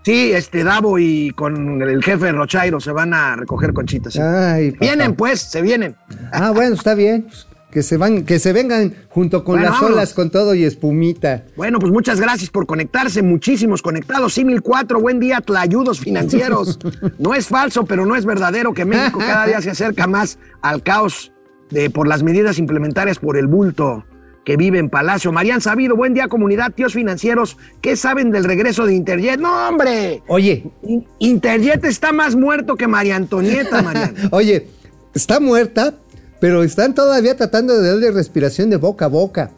[0.04, 4.14] Sí, este Davo y con el jefe Rochairo se van a recoger conchitas.
[4.14, 4.20] sí.
[4.22, 4.70] Ay.
[4.80, 5.96] Vienen, pues, se vienen.
[6.32, 7.28] Ah, bueno, está bien.
[7.76, 9.98] Que se van, que se vengan junto con Bueno, las vámonos.
[9.98, 11.44] olas, con todo y espumita.
[11.58, 14.34] Bueno, pues muchas gracias por conectarse, muchísimos conectados.
[14.36, 16.80] Simil 4, buen día, tlayudos financieros.
[17.20, 20.84] No es falso, pero no es verdadero que México cada día se acerca más al
[20.84, 21.34] caos
[21.70, 24.06] de, por las medidas implementarias por el bulto
[24.46, 25.34] que vive en Palacio.
[25.34, 27.58] Marían Sabido, buen día, comunidad, tíos financieros.
[27.82, 29.38] ¿Qué saben del regreso de Interjet?
[29.38, 30.24] ¡No, hombre!
[30.28, 34.14] Oye, In- Interjet está más muerto que María Antonieta, Mariana.
[34.32, 34.66] Oye,
[35.14, 35.96] está muerta,
[36.40, 39.52] pero están todavía tratando de darle respiración de boca a boca.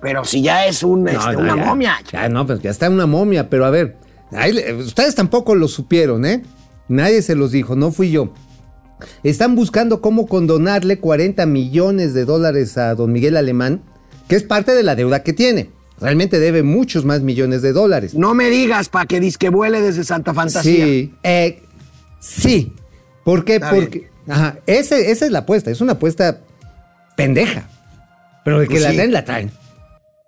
[0.00, 1.94] Pero si ya es un, este, No, una ya, momia.
[2.10, 3.96] Ya, no, pues ya está una momia, pero a ver,
[4.32, 6.42] ahí ustedes tampoco lo supieron, ¿eh?
[6.88, 8.32] Nadie se los dijo, no fui yo.
[9.22, 13.82] Están buscando cómo condonarle 40 millones de dólares a don Miguel Alemán
[14.32, 15.68] que es parte de la deuda que tiene.
[16.00, 18.14] Realmente debe muchos más millones de dólares.
[18.14, 20.86] No me digas para que disque vuele desde Santa Fantasía.
[20.86, 21.62] Sí, eh,
[22.18, 22.72] sí.
[23.24, 23.56] ¿Por qué?
[23.56, 26.38] Está Porque ajá, ese- esa es la apuesta, es una apuesta
[27.16, 27.64] pendeja.
[28.44, 28.96] Pero de que Pues la sí.
[28.96, 29.50] traen, la traen.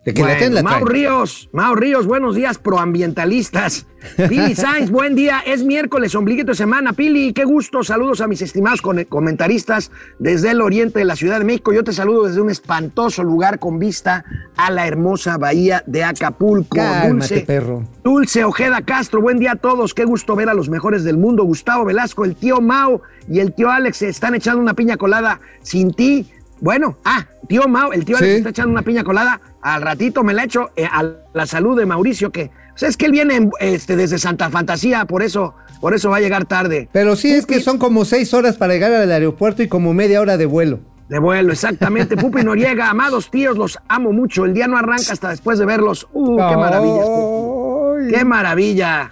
[0.05, 0.85] De que la Bueno, traen, la Mau.
[0.85, 3.87] Ríos, Mau Ríos, buenos días, proambientalistas.
[4.29, 5.41] Pili Sainz, buen día.
[5.47, 6.93] Es miércoles, ombliguito de semana.
[6.93, 7.83] Pili, qué gusto.
[7.83, 11.73] Saludos a mis estimados comentaristas desde el oriente de la Ciudad de México.
[11.73, 16.77] Yo te saludo desde un espantoso lugar con vista a la hermosa bahía de Acapulco.
[16.77, 17.85] Cálmate, Dulce, perro.
[18.03, 19.95] Dulce Ojeda Castro, buen día a todos.
[19.95, 21.45] Qué gusto ver a los mejores del mundo.
[21.45, 25.41] Gustavo Velasco, el tío Mau y el tío Alex se están echando una piña colada
[25.63, 26.31] sin ti.
[26.61, 28.37] Bueno, ah, tío Mau, el tío Alex Sí.
[28.39, 29.41] está echando una piña colada.
[29.61, 32.97] Al ratito me la echo eh, a la salud de Mauricio, que o sea, es
[32.97, 36.45] que él viene en- este, desde Santa Fantasía, por eso, por eso va a llegar
[36.45, 36.89] tarde.
[36.93, 40.21] Pero sí es que son como seis horas para llegar al aeropuerto y como media
[40.21, 40.81] hora de vuelo.
[41.09, 42.17] De vuelo, exactamente.
[42.17, 44.45] Pupi Noriega, amados tíos, los amo mucho.
[44.45, 46.09] El día no arranca hasta después de verlos.
[46.13, 48.19] Uh, qué maravilla.
[48.19, 49.11] Qué maravilla.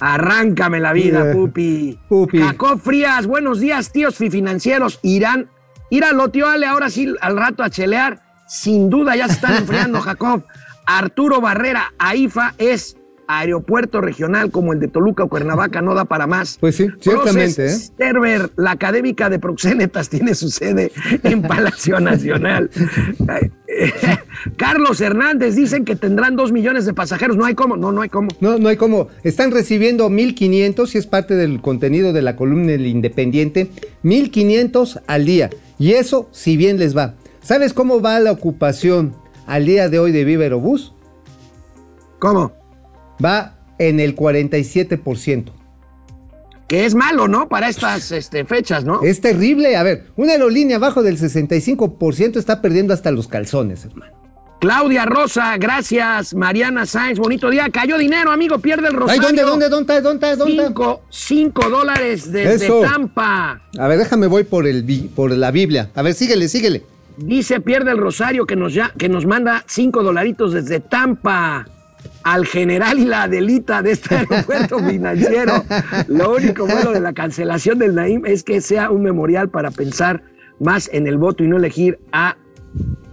[0.00, 1.32] Arráncame la vida, Yeah.
[1.32, 1.98] Pupi.
[2.08, 2.38] Pupi.
[2.38, 4.98] Jacob Frías, buenos días, tíos financieros.
[5.02, 5.48] Irán,
[5.90, 8.20] Íralo, tío Ale, ahora sí, al rato a chelear.
[8.48, 10.44] Sin duda ya se están enfriando, Jacob.
[10.86, 16.26] Arturo Barrera, AIFA es aeropuerto regional como el de Toluca o Cuernavaca, no da para
[16.26, 16.58] más.
[16.60, 17.70] Pues sí, ciertamente, ¿eh?
[17.70, 20.92] Sterber, la académica de proxénetas, tiene su sede
[21.22, 22.70] en Palacio Nacional.
[24.56, 27.36] Carlos Hernández, dicen que tendrán dos millones de pasajeros.
[27.36, 28.28] No hay cómo, no, no hay cómo.
[28.40, 29.08] No, no hay como.
[29.22, 33.70] Están recibiendo 1500 y es parte del contenido de la columna del Independiente.
[34.02, 35.50] 1500 al día.
[35.78, 37.14] Y eso, si bien les va.
[37.42, 39.14] ¿Sabes cómo va la ocupación
[39.46, 40.94] al día de hoy de Viva Aerobús?
[42.18, 42.52] ¿Cómo?
[43.22, 45.52] Va en el 47%.
[46.68, 47.48] Que es malo, ¿no?
[47.48, 49.02] Para estas este, fechas, ¿no?
[49.02, 49.76] Es terrible.
[49.76, 54.23] A ver, una aerolínea abajo del 65% está perdiendo hasta los calzones, hermano.
[54.64, 56.32] Claudia Rosa, gracias.
[56.32, 57.68] Mariana Sáenz, bonito día.
[57.70, 59.22] Cayó dinero, amigo, pierde el Ay, rosario.
[59.22, 60.64] ¿dónde, dónde, dónde, dónde, dónde?
[60.64, 62.80] Cinco, cinco dólares desde Eso.
[62.80, 63.60] Tampa.
[63.78, 65.90] A ver, déjame voy por, el, por la Biblia.
[65.94, 66.82] A ver, síguele, síguele.
[67.18, 71.66] Dice Pierde el Rosario que nos, ya, que nos manda cinco dolaritos desde Tampa
[72.22, 75.62] al general y la Adelita de este aeropuerto financiero.
[76.08, 80.22] Lo único bueno de la cancelación del Naim es que sea un memorial para pensar
[80.58, 82.38] más en el voto y no elegir a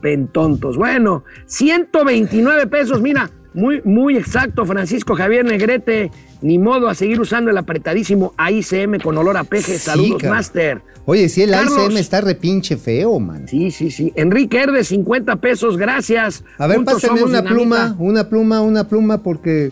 [0.02, 0.78] pentontos.
[0.78, 6.12] Bueno, 129 pesos, mira, muy, muy exacto, Francisco Javier Negrete.
[6.42, 9.74] Ni modo a seguir usando el apretadísimo AICM con olor a peje.
[9.74, 10.24] Sí, Saludos.
[10.24, 10.82] Master.
[11.06, 11.78] Oye, si el Carlos.
[11.86, 13.48] ICM está repinche feo, man.
[13.48, 14.12] Sí, sí, sí.
[14.16, 16.44] Enrique Herde, 50 pesos, gracias.
[16.58, 17.54] A ver, Juntos pásame una dinamita.
[17.54, 19.72] pluma, una pluma, una pluma, porque.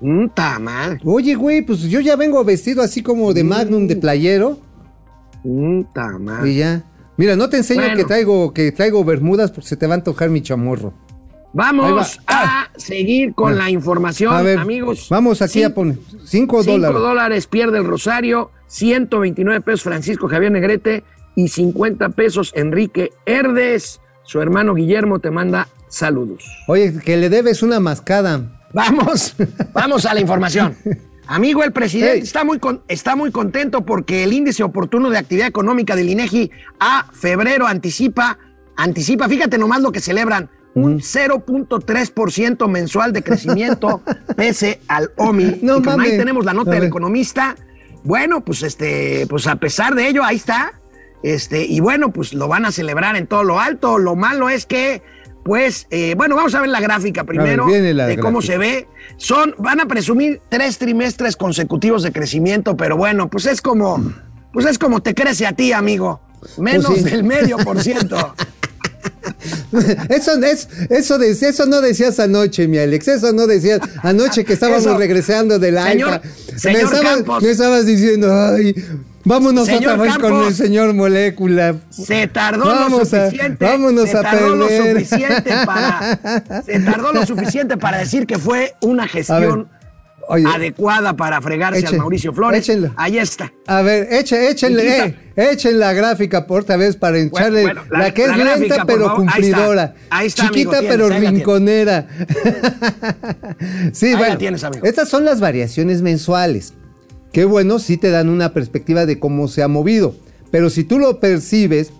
[0.00, 1.00] Mm, ta mal.
[1.04, 4.58] Oye, güey, pues yo ya vengo vestido así como de Magnum de playero
[5.44, 6.46] Mm, ta mal.
[6.46, 6.84] y ya.
[7.22, 7.96] Mira, no te enseño Bueno.
[7.96, 10.92] que traigo que traigo bermudas porque se te va a antojar mi chamorro.
[11.52, 15.06] Vamos a seguir con la información, A ver, amigos.
[15.08, 16.98] vamos aquí a poner 5 cinco dólares.
[17.00, 21.04] dólares pierde el Rosario, 129 pesos Francisco Javier Negrete
[21.36, 24.00] y 50 pesos Enrique Herdes.
[24.24, 26.42] Su hermano Guillermo te manda saludos.
[26.66, 28.60] Oye, que le debes una mascada.
[28.72, 29.36] Vamos,
[29.72, 30.74] vamos a la información.
[31.32, 32.22] Amigo, el presidente Hey.
[32.24, 36.50] está, muy con- está muy contento porque el índice oportuno de actividad económica del INEGI
[36.78, 38.38] a febrero anticipa,
[38.76, 44.02] anticipa, fíjate nomás lo que celebran, un 0.3% mensual de crecimiento
[44.36, 45.60] pese al OMI.
[45.62, 47.56] No y como ahí tenemos la nota del economista.
[48.04, 50.74] Bueno, pues este, pues a pesar de ello, ahí está.
[51.22, 53.96] Este, y bueno, pues lo van a celebrar en todo lo alto.
[53.98, 55.02] Lo malo es que,
[55.44, 58.52] pues, eh, bueno, vamos a ver la gráfica primero viene la de cómo gráfica.
[58.52, 58.88] se ve.
[59.16, 64.12] Son, van a presumir tres trimestres consecutivos de crecimiento, pero bueno, pues es como,
[64.52, 66.20] pues es como te crece a ti, amigo.
[66.58, 67.04] Menos Pues sí.
[67.10, 68.34] del medio por ciento.
[70.08, 73.08] Eso, es, eso, de- eso no decías anoche, mi Alex.
[73.08, 74.98] Eso no decías anoche que estábamos Eso.
[74.98, 76.28] regresando de la Señor- alfa.
[76.58, 78.74] señor me, estabas, me estabas diciendo, ay,
[79.24, 81.76] vámonos Señor otra vez con el señor Molécula.
[81.90, 83.64] Se tardó Vamos lo a- suficiente.
[83.64, 86.62] vámonos se a tardó lo suficiente para.
[86.66, 89.68] Se tardó lo suficiente para decir que fue una gestión
[90.28, 92.60] Oye, adecuada para fregarse Echen- al Mauricio Flores.
[92.60, 92.92] échenlo.
[92.96, 93.52] Ahí está.
[93.66, 97.98] A ver, eche, échenle, eh, echen la gráfica por otra vez para echarle bueno, la,
[97.98, 99.20] la- que es la lenta gráfica, pero favor.
[99.20, 99.32] Ahí está.
[99.56, 99.94] cumplidora.
[100.10, 101.30] Ahí está, Chiquita pero tienes.
[101.30, 102.06] rinconera.
[103.92, 104.38] sí, Ahí bueno.
[104.38, 104.86] tienes, amigo.
[104.86, 106.74] Estas son las variaciones mensuales.
[107.32, 110.14] Qué bueno, sí te dan una perspectiva de cómo se ha movido.
[110.50, 111.90] Pero si tú lo percibes,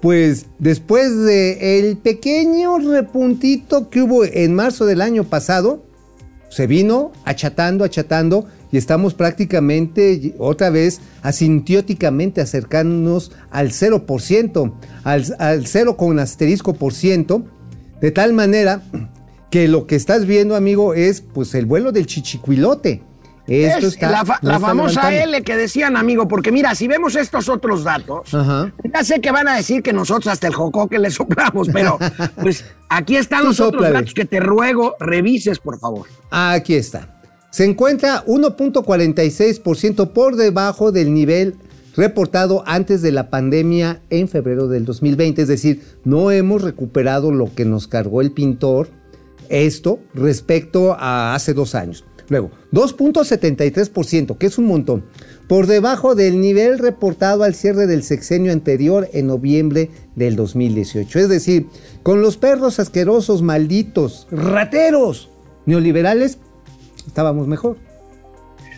[0.00, 5.84] pues después de el pequeño repuntito que hubo en marzo del año pasado,
[6.48, 14.72] se vino achatando, achatando y estamos prácticamente otra vez asintióticamente acercándonos al 0%,
[15.04, 17.44] al, al 0 con asterisco por ciento,
[18.00, 18.82] de tal manera
[19.50, 23.02] que lo que estás viendo, amigo, es pues el vuelo del chichicuilote.
[23.50, 25.36] Esto Es está, la, fa- no la está famosa levantando.
[25.36, 28.72] L que decían, amigo, porque mira, si vemos estos otros datos, Ajá.
[28.94, 31.98] ya sé que van a decir que nosotros hasta el jocó que le soplamos, pero
[32.40, 36.06] pues aquí están los otros datos que te ruego revises, por favor.
[36.30, 37.16] Aquí está.
[37.50, 41.56] Se encuentra 1.46% por debajo del nivel
[41.96, 45.42] reportado antes de la pandemia en febrero del 2020.
[45.42, 48.88] Es decir, no hemos recuperado lo que nos cargó el pintor,
[49.48, 52.04] esto respecto a hace dos años.
[52.30, 55.04] Luego, 2.73%, que es un montón,
[55.48, 61.18] por debajo del nivel reportado al cierre del sexenio anterior en noviembre del 2018.
[61.18, 61.66] Es decir,
[62.04, 65.28] con los perros asquerosos, malditos, rateros,
[65.66, 66.38] neoliberales,
[67.04, 67.78] estábamos mejor.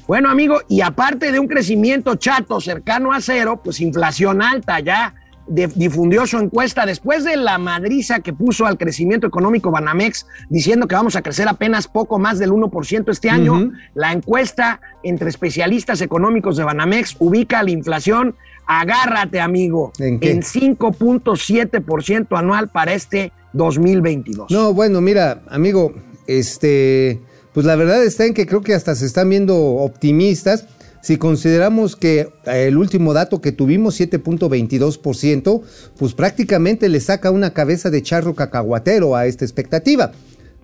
[0.09, 5.15] Bueno, amigo, y aparte de un crecimiento chato cercano a cero, pues inflación alta ya
[5.46, 10.87] de- difundió su encuesta después de la madriza que puso al crecimiento económico Banamex diciendo
[10.87, 13.72] que vamos a crecer apenas poco más del 1% este año.
[13.94, 18.35] La encuesta entre especialistas económicos de Banamex ubica la inflación,
[18.66, 20.40] agárrate amigo, ¿En qué?
[20.40, 24.50] 5.7% anual para este 2022.
[24.50, 25.92] No, bueno, mira, amigo,
[26.26, 27.20] este,
[27.52, 30.66] pues la verdad está en que creo que hasta se están viendo optimistas.
[31.03, 35.62] Si consideramos que eh, el último dato que tuvimos, 7.22%,
[35.99, 40.12] pues prácticamente le saca una cabeza de charro cacahuatero a esta expectativa.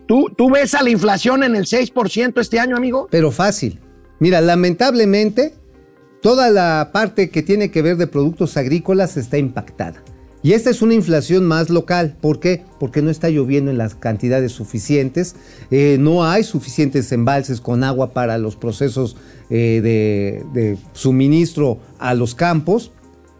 [0.07, 3.09] ¿Tú, ¿Tú ves a la inflación en el 6% este año, amigo?
[3.11, 3.81] Pero fácil.
[4.20, 5.55] Mira, lamentablemente,
[6.22, 10.03] toda la parte que tiene que ver de productos agrícolas está impactada.
[10.42, 12.16] Y esta es una inflación más local.
[12.20, 12.64] ¿Por qué?
[12.79, 15.35] Porque no está lloviendo en las cantidades suficientes,
[15.70, 19.16] eh, no hay suficientes embalses con agua para los procesos
[19.50, 22.92] eh, de, de suministro a los campos.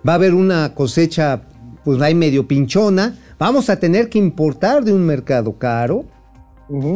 [0.07, 1.43] Va a haber una cosecha,
[1.85, 3.19] pues hay medio pinchona.
[3.39, 6.05] Vamos a tener que importar de un mercado caro.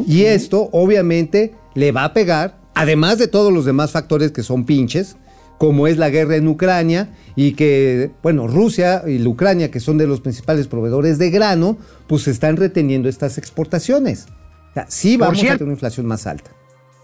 [0.06, 4.64] Y esto obviamente le va a pegar, además de todos los demás factores que son
[4.64, 5.16] pinches,
[5.56, 9.96] como es la guerra en Ucrania y que, bueno, Rusia y la Ucrania, que son
[9.96, 14.26] de los principales proveedores de grano, pues están reteniendo estas exportaciones.
[14.70, 16.50] O sea, sí vamos a tener una inflación más alta.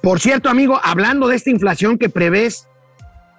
[0.02, 2.66] Por cierto, amigo, hablando de esta inflación que prevés,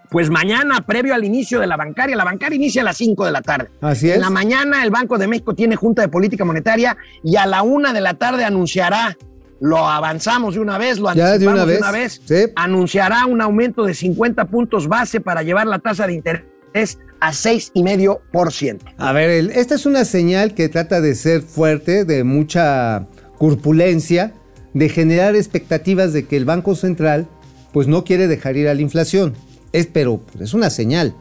[0.10, 3.32] pues mañana, previo al inicio de la bancaria, la bancaria inicia a las 5 de
[3.32, 3.69] la tarde.
[3.82, 4.19] Así En es.
[4.19, 7.93] la mañana el Banco de México tiene Junta de Política Monetaria y a la una
[7.93, 9.17] de la tarde anunciará,
[9.62, 12.45] lo avanzamos de una vez, lo Ya, de una vez, sí.
[12.56, 18.80] anunciará un aumento de 50 puntos base para llevar la tasa de interés a 6,5%.
[18.98, 23.06] A ver, esta es una señal que trata de ser fuerte, de mucha
[23.38, 24.34] corpulencia,
[24.73, 27.27] de generar expectativas de que el Banco Central
[27.71, 29.34] pues no quiere dejar ir a la inflación.
[29.71, 31.15] Es, pero pues, es una señal.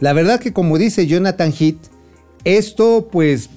[0.00, 1.88] La verdad que como dice Jonathan Heath,
[2.44, 3.50] esto pues,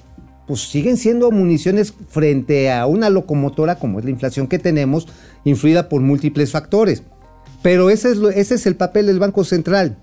[0.46, 5.08] pues siguen siendo municiones frente a una locomotora como es la inflación que tenemos,
[5.44, 7.02] influida por múltiples factores.
[7.62, 9.98] Pero ese es, ese es el papel del Banco Central.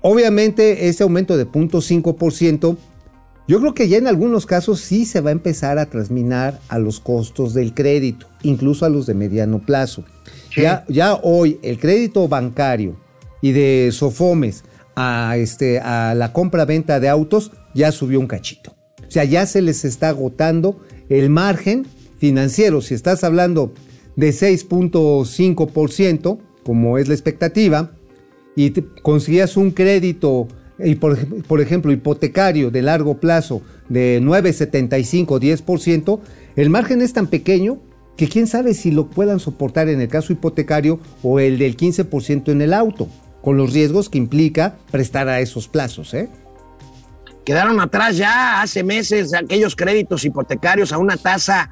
[0.00, 2.76] Obviamente ese aumento de 0.5%,
[3.48, 6.78] yo creo que ya en algunos casos sí se va a empezar a transminar a
[6.78, 10.04] los costos del crédito, incluso a los de mediano plazo.
[10.56, 12.96] Ya, ya hoy el crédito bancario
[13.42, 14.64] y de Sofomes
[14.96, 18.74] a, este, a la compra-venta de autos ya subió un cachito.
[19.06, 21.86] O sea, ya se les está agotando el margen
[22.18, 22.80] financiero.
[22.82, 23.72] Si estás hablando
[24.16, 27.92] de 6.5%, como es la expectativa,
[28.56, 35.40] y te- conseguías un crédito, y por, por ejemplo, hipotecario de largo plazo de 9,75,
[35.40, 36.20] 10%,
[36.56, 37.80] el margen es tan pequeño
[38.16, 42.50] que quién sabe si lo puedan soportar en el caso hipotecario o el del 15%
[42.50, 43.08] en el auto,
[43.42, 46.14] con los riesgos que implica prestar a esos plazos.
[46.14, 46.28] ¿eh?
[47.44, 51.70] Quedaron atrás ya hace meses aquellos créditos hipotecarios a una tasa,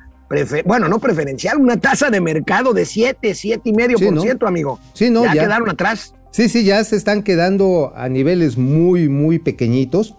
[0.65, 4.47] bueno, no preferencial, una tasa de mercado de 7, 7,5%, Sí, ¿no?
[4.49, 4.81] amigo.
[4.95, 5.43] Sí, no, ya, ya.
[5.43, 6.15] quedaron atrás.
[6.37, 10.17] Sí, sí, ya se están quedando a niveles muy, muy pequeñitos.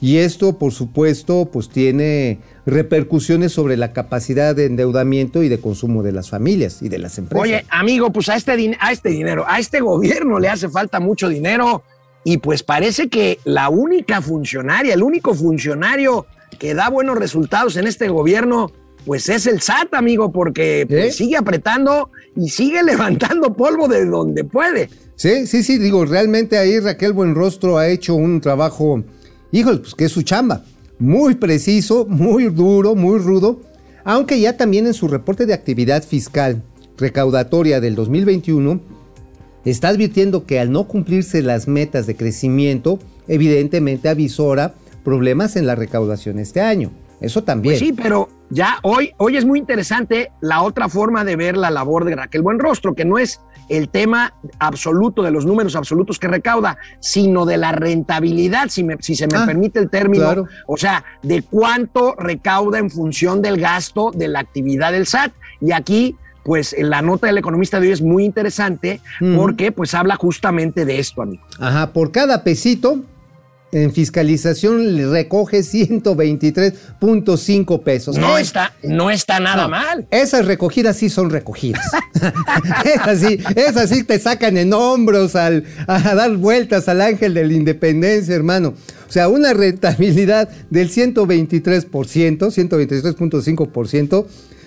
[0.00, 6.02] Y esto, por supuesto, pues tiene repercusiones sobre la capacidad de endeudamiento y de consumo
[6.02, 7.40] de las familias y de las empresas.
[7.40, 11.28] Oye, amigo, pues a este, a este dinero, a este gobierno le hace falta mucho
[11.28, 11.84] dinero
[12.24, 16.26] y pues parece que la única funcionaria, el único funcionario
[16.58, 18.72] que da buenos resultados en este gobierno,
[19.04, 21.12] pues es el SAT, amigo, porque pues, ¿Eh?
[21.12, 24.88] sigue apretando y sigue levantando polvo de donde puede.
[25.16, 29.02] Sí, sí, sí, digo, realmente ahí Raquel Buenrostro ha hecho un trabajo,
[29.52, 30.64] híjole, pues que es su chamba,
[30.98, 33.60] muy preciso, muy duro, muy rudo,
[34.04, 36.62] aunque ya también en su reporte de actividad fiscal
[36.96, 38.80] recaudatoria del 2021
[39.64, 42.98] está advirtiendo que al no cumplirse las metas de crecimiento,
[43.28, 44.74] evidentemente avisora
[45.04, 46.90] problemas en la recaudación este año.
[47.20, 47.74] Eso también.
[47.74, 51.70] Pues sí, pero ya hoy, hoy es muy interesante la otra forma de ver la
[51.70, 56.26] labor de Raquel Buenrostro, que no es el tema absoluto de los números absolutos que
[56.26, 60.46] recauda, sino de la rentabilidad, si, me- si se me Ah, permite el término, claro.
[60.66, 65.32] o sea, de cuánto recauda en función del gasto de la actividad del SAT.
[65.60, 69.00] Y aquí, pues la nota del economista de hoy es muy interesante
[69.36, 71.44] porque pues habla justamente de esto, amigo.
[71.60, 73.04] Ajá, por cada pesito
[73.72, 78.18] en fiscalización le recoge 123.5 pesos.
[78.18, 80.06] No Eh, está, no está nada no, mal.
[80.10, 81.80] Esas recogidas sí son recogidas.
[82.84, 87.46] esas, sí, esas sí te sacan en hombros al, a dar vueltas al ángel de
[87.46, 88.74] la independencia, hermano.
[89.08, 94.26] O sea, una rentabilidad del 123%, 123.5%.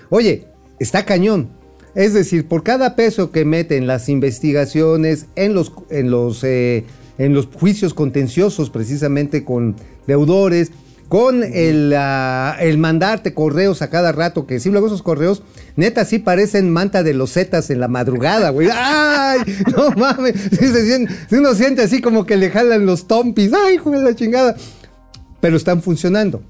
[0.10, 0.48] Oye,
[0.80, 1.50] está cañón.
[1.96, 6.86] Es decir, por cada peso que meten las investigaciones en los, en los, eh,
[7.18, 9.76] en los juicios contenciosos, precisamente con
[10.08, 10.72] deudores,
[11.10, 15.44] con el, ah, el mandarte correos a cada rato, que sí, luego esos correos,
[15.76, 18.70] neta, sí parecen manta de los zetas en la madrugada, güey.
[18.74, 19.42] ¡Ay!
[19.76, 20.36] No mames.
[20.52, 23.52] Sí, se siente- sí uno siente así como que le jalan los tompis.
[23.54, 24.56] ¡Ay, hijo de la chingada!
[25.40, 26.42] Pero están funcionando.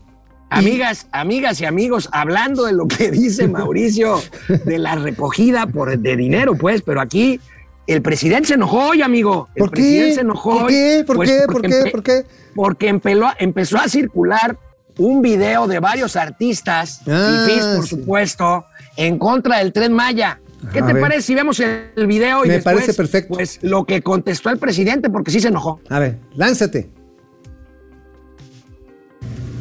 [0.50, 4.22] Amigas, amigas y amigos, hablando de lo que dice Mauricio
[4.66, 7.40] de la recogida por, de dinero, pues, pero aquí
[7.88, 9.50] el presidente se enojó hoy, amigo.
[9.56, 9.76] El ¿Por qué?
[9.82, 11.04] presidente se enojó ¿Por qué?
[11.06, 11.42] ¿Por pues, qué?
[11.48, 11.92] porque ¿Por qué?
[11.92, 12.26] ¿Por qué?
[12.56, 14.58] Porque empeló- empezó a circular
[14.98, 17.90] un video de varios artistas, Ah, y FIS, por sí.
[17.96, 18.66] supuesto,
[18.96, 20.40] en contra del Tren Maya.
[20.72, 21.02] ¿Qué A te ver.
[21.02, 23.34] parece si vemos el, el video y Me después, parece perfecto.
[23.34, 25.82] pues, lo que contestó el presidente, porque sí se enojó?
[25.90, 26.90] A ver, lánzate.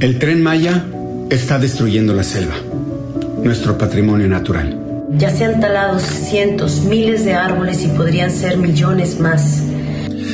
[0.01, 0.85] El tren Maya
[1.31, 2.55] está destruyendo la selva,
[3.43, 4.79] nuestro patrimonio natural.
[5.17, 9.63] Ya se han talado cientos, miles de árboles y podrían ser millones más.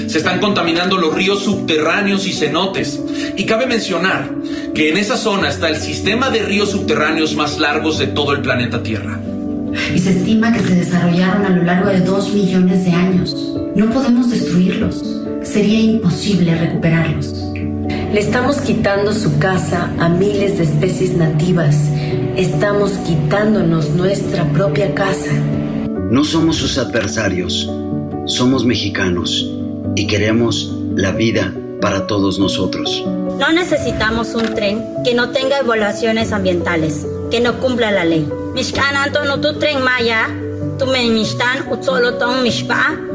[0.07, 2.99] Se están contaminando los ríos subterráneos y cenotes.
[3.37, 4.31] Y cabe mencionar
[4.75, 8.41] que en esa zona está el sistema de ríos subterráneos más largos de todo el
[8.41, 9.21] planeta Tierra.
[9.95, 13.37] y se estima que se desarrollaron a lo largo de dos millones de años.
[13.75, 15.05] No podemos destruirlos.
[15.43, 17.38] Sería imposible recuperarlos.
[18.11, 21.77] Le estamos quitando su casa a miles de especies nativas.
[22.37, 25.31] Estamos quitándonos nuestra propia casa.
[26.11, 27.71] No somos sus adversarios,
[28.25, 29.53] somos mexicanos
[29.95, 31.53] y queremos la vida
[31.83, 33.05] para todos nosotros.
[33.39, 38.27] No necesitamos un tren que no tenga evaluaciones ambientales, que no cumpla la ley.
[38.55, 38.95] Mishkan
[39.27, 40.29] no tu tren maya,
[40.79, 43.08] tu me mishtan utzolotong mishpa.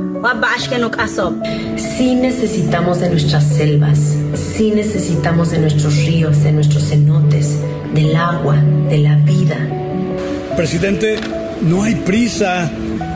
[1.98, 4.00] Sí necesitamos de nuestras selvas,
[4.56, 7.60] sí necesitamos de nuestros ríos, de nuestros cenotes,
[7.94, 8.56] del agua,
[8.90, 9.58] de la vida.
[10.56, 11.18] Presidente,
[11.62, 12.72] no hay prisa.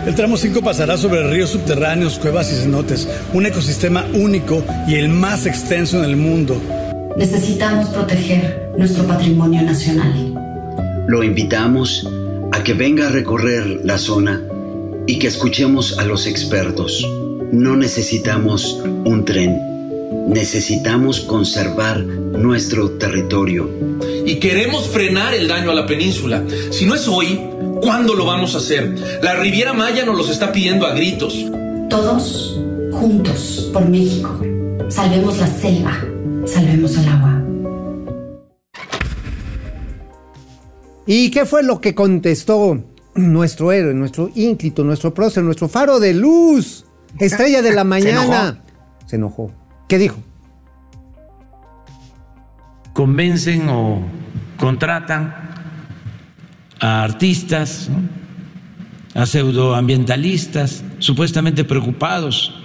[0.06, 5.08] El tramo 5 pasará sobre ríos subterráneos, cuevas y cenotes, un ecosistema único y el
[5.08, 6.62] más extenso en el mundo.
[7.16, 10.34] Necesitamos proteger nuestro patrimonio nacional.
[11.08, 12.06] Lo invitamos
[12.52, 14.42] a que venga a recorrer la zona
[15.08, 17.08] y que escuchemos a los expertos.
[17.52, 19.58] No necesitamos un tren,
[20.28, 23.70] necesitamos conservar nuestro territorio.
[24.26, 26.44] Y queremos frenar el daño a la península.
[26.70, 27.40] Si no es hoy,
[27.82, 28.94] ¿cuándo lo vamos a hacer?
[29.24, 31.46] La Riviera Maya nos los está pidiendo a gritos.
[31.90, 32.60] Todos
[32.92, 34.42] juntos por México.
[34.90, 35.98] Salvemos la selva.
[36.46, 37.44] Salvemos el agua.
[41.06, 42.84] ¿Y qué fue lo que contestó
[43.18, 46.86] nuestro héroe, nuestro ínclito, nuestro prócer, nuestro faro de luz,
[47.20, 48.64] estrella de la mañana?
[49.06, 49.52] Se enojó.
[49.88, 50.18] ¿Qué dijo?
[52.98, 54.02] convencen o
[54.58, 55.32] contratan
[56.80, 59.22] a artistas, ¿no?
[59.22, 62.56] a pseudoambientalistas, supuestamente preocupados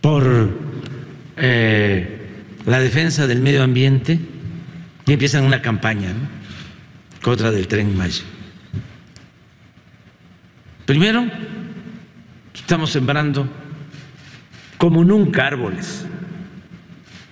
[0.00, 0.58] por
[1.36, 4.18] eh, la defensa del medio ambiente
[5.06, 6.28] y empiezan una campaña ¿no?
[7.22, 8.24] contra del tren Maya.
[10.86, 11.26] Primero,
[12.54, 13.46] estamos sembrando
[14.78, 16.06] como nunca árboles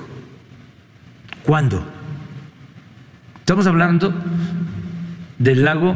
[1.44, 1.84] ¿Cuándo?
[3.40, 4.14] Estamos hablando
[5.38, 5.94] del lago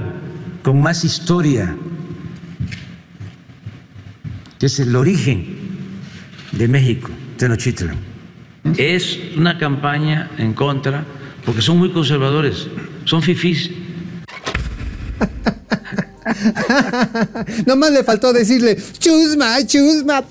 [0.62, 1.74] con más historia,
[4.60, 5.56] que es el origen
[6.52, 7.96] de México, Tenochtitlan.
[8.76, 11.06] Es una campaña en contra,
[11.46, 12.68] porque son muy conservadores,
[13.06, 13.72] son fifís.
[17.66, 20.24] Nomás le faltó decirle, chusma, chusma.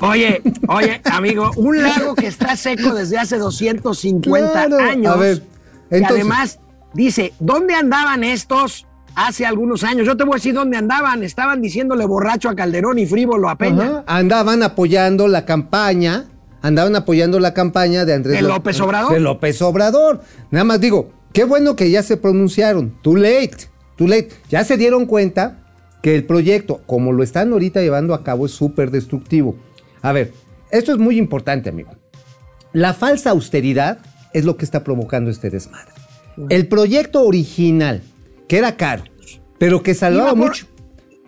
[0.00, 4.78] Oye, oye, amigo, un lago que está seco desde hace 250 Claro.
[4.78, 5.14] años.
[5.14, 5.42] A ver,
[5.90, 6.58] y entonces- además
[6.94, 10.06] dice, ¿dónde andaban estos hace algunos años?
[10.06, 11.22] Yo te voy a decir dónde andaban.
[11.22, 13.84] Estaban diciéndole borracho a Calderón y frívolo a Peña.
[13.84, 16.26] Ajá, Andaban apoyando la campaña,
[16.62, 19.12] andaban apoyando la campaña de Andrés ¿De Ló- López Obrador?
[19.12, 20.20] De López Obrador.
[20.50, 22.94] Nada más digo, qué bueno que ya se pronunciaron.
[23.02, 24.28] Too late, too late.
[24.48, 25.58] Ya se dieron cuenta
[26.02, 29.56] que el proyecto, como lo están ahorita llevando a cabo, es súper destructivo.
[30.02, 30.32] A ver,
[30.70, 31.90] esto es muy importante, amigo.
[32.72, 33.98] La falsa austeridad
[34.32, 35.92] es lo que está provocando este desmadre.
[36.48, 38.02] El proyecto original,
[38.48, 39.04] que era caro,
[39.58, 40.66] pero que salvaba Iba por- mucho.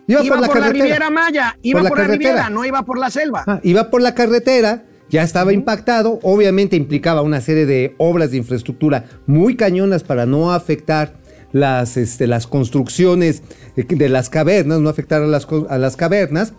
[0.07, 0.83] Iba, por la carretera.
[0.85, 2.31] Riviera Maya, iba Por por, la la, carretera.
[2.33, 3.43] Riviera, no iba por la selva.
[3.47, 8.37] Ah, iba por la carretera, ya estaba impactado, obviamente implicaba una serie de obras de
[8.37, 11.13] infraestructura muy cañonas para no afectar
[11.55, 13.41] las, este, las construcciones
[13.77, 16.51] de, las cavernas, no afectar a las, a las cavernas,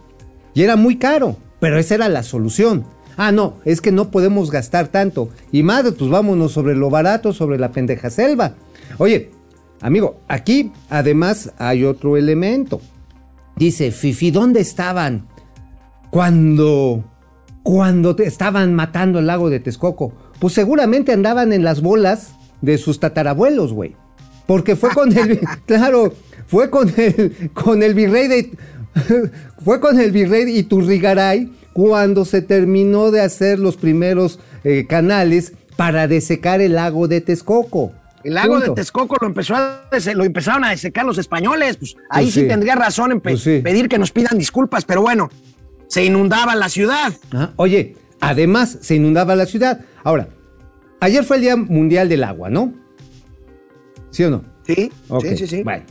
[0.54, 2.86] y era muy caro, pero esa era la solución.
[3.18, 5.28] Ah, no, es que no podemos gastar tanto.
[5.52, 8.54] Y madre, pues vámonos sobre lo barato, sobre la pendeja selva.
[8.96, 9.32] Oye,
[9.82, 12.80] amigo, aquí además hay otro elemento.
[13.54, 15.26] Dice, Fifi, ¿dónde estaban
[16.08, 17.04] cuando,
[17.62, 20.14] cuando te estaban matando el lago de Texcoco?
[20.38, 22.30] Pues seguramente andaban en las bolas
[22.62, 23.94] de sus tatarabuelos, güey.
[24.46, 26.14] Porque fue con el, claro,
[26.46, 28.50] fue con el, con el virrey de,
[29.64, 36.08] fue con el virrey Iturrigaray cuando se terminó de hacer los primeros eh, canales para
[36.08, 37.92] desecar el lago de Texcoco.
[38.24, 38.70] El lago Punto.
[38.70, 41.76] de Texcoco lo, empezó a lo empezaron a desecar los españoles.
[41.76, 42.40] Pues ahí Pues sí.
[42.42, 42.48] sí.
[42.48, 43.60] tendría razón en pe- Pues sí.
[43.62, 45.28] pedir que nos pidan disculpas, pero bueno,
[45.88, 47.12] se inundaba la ciudad.
[47.56, 49.80] Oye, además se inundaba la ciudad.
[50.02, 50.28] Ahora,
[51.00, 52.72] ayer fue el Día Mundial del Agua, ¿no?
[54.10, 54.42] ¿Sí o no?
[54.66, 55.62] Sí, Ok, sí, sí, sí.
[55.62, 55.84] Bueno.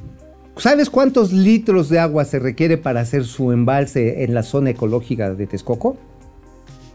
[0.58, 5.34] ¿Sabes cuántos litros de agua se requiere para hacer su embalse en la zona ecológica
[5.34, 5.98] de Texcoco?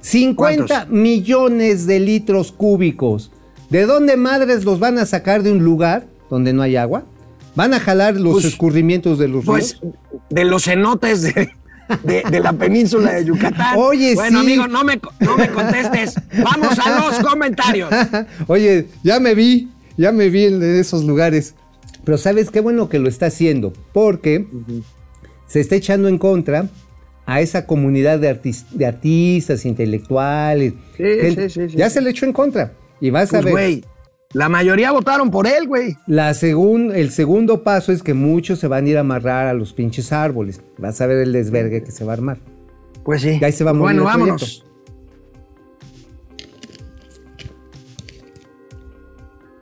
[0.00, 0.88] 50 ¿Cuántos?
[0.92, 3.30] millones de litros cúbicos.
[3.68, 7.04] ¿De dónde madres los van a sacar de un lugar donde no hay agua?
[7.54, 9.94] ¿Van a jalar los Pues- escurrimientos de los Pues ríos?
[10.30, 11.50] de los cenotes de,
[12.04, 13.76] de- de la península de Yucatán.
[13.78, 14.46] Oye, bueno, sí.
[14.46, 16.14] amigo, no me, no me contestes.
[16.42, 17.90] Vamos a los comentarios.
[18.46, 21.55] Oye, ya me vi, ya me vi en esos lugares.
[22.05, 24.47] Pero sabes qué bueno que lo está haciendo, porque
[25.47, 26.68] se está echando en contra
[27.26, 30.72] a esa comunidad de, artis- de artistas, intelectuales.
[30.97, 31.05] Sí,
[31.49, 32.72] sí, sí, ya se le echó en contra.
[33.01, 33.53] Y vas a Pues, ver.
[33.53, 33.84] güey,
[34.32, 35.97] la mayoría votaron por él, güey.
[36.07, 39.55] La segun- el segundo paso es que muchos se van a ir a amarrar a
[39.55, 40.61] los pinches árboles.
[40.78, 42.38] Vas a ver el desvergue que se va a armar.
[43.05, 43.38] Pues sí.
[43.41, 44.64] Y ahí se va a morir Bueno, vámonos.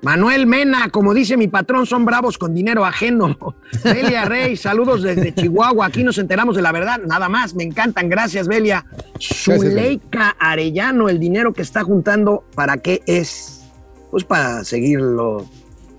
[0.00, 3.36] Manuel Mena, como dice mi patrón, son bravos con dinero ajeno.
[3.84, 5.86] Belia Rey, saludos desde Chihuahua.
[5.86, 7.00] Aquí nos enteramos de la verdad.
[7.06, 8.08] Nada más, me encantan.
[8.08, 8.86] Gracias, Belia.
[9.20, 13.64] Zuleika Arellano, el dinero que está juntando, ¿para qué es?
[14.10, 15.46] Pues para seguirlo.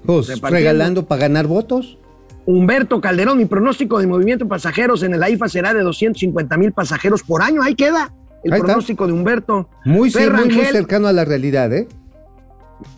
[0.06, 1.98] Pues regalando para ganar votos.
[2.46, 6.72] Humberto Calderón, mi pronóstico de movimiento de pasajeros en el AIFA será de 250 mil
[6.72, 7.62] pasajeros por año.
[7.62, 8.12] Ahí queda
[8.44, 8.68] el Ahí está.
[8.68, 9.70] pronóstico de Humberto.
[9.86, 11.88] Muy, sí, muy, cercano a la realidad, ¿eh?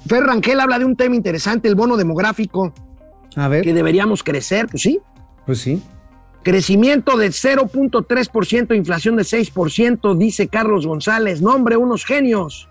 [0.08, 2.74] Fer Rangel habla de un tema interesante, el bono demográfico,
[3.36, 3.64] A ver.
[3.64, 5.00] que deberíamos crecer, pues sí.
[5.46, 5.82] Pues sí.
[6.44, 11.42] Crecimiento de 0.3%, inflación de 6%, dice Carlos González.
[11.42, 12.68] Nombre, unos genios.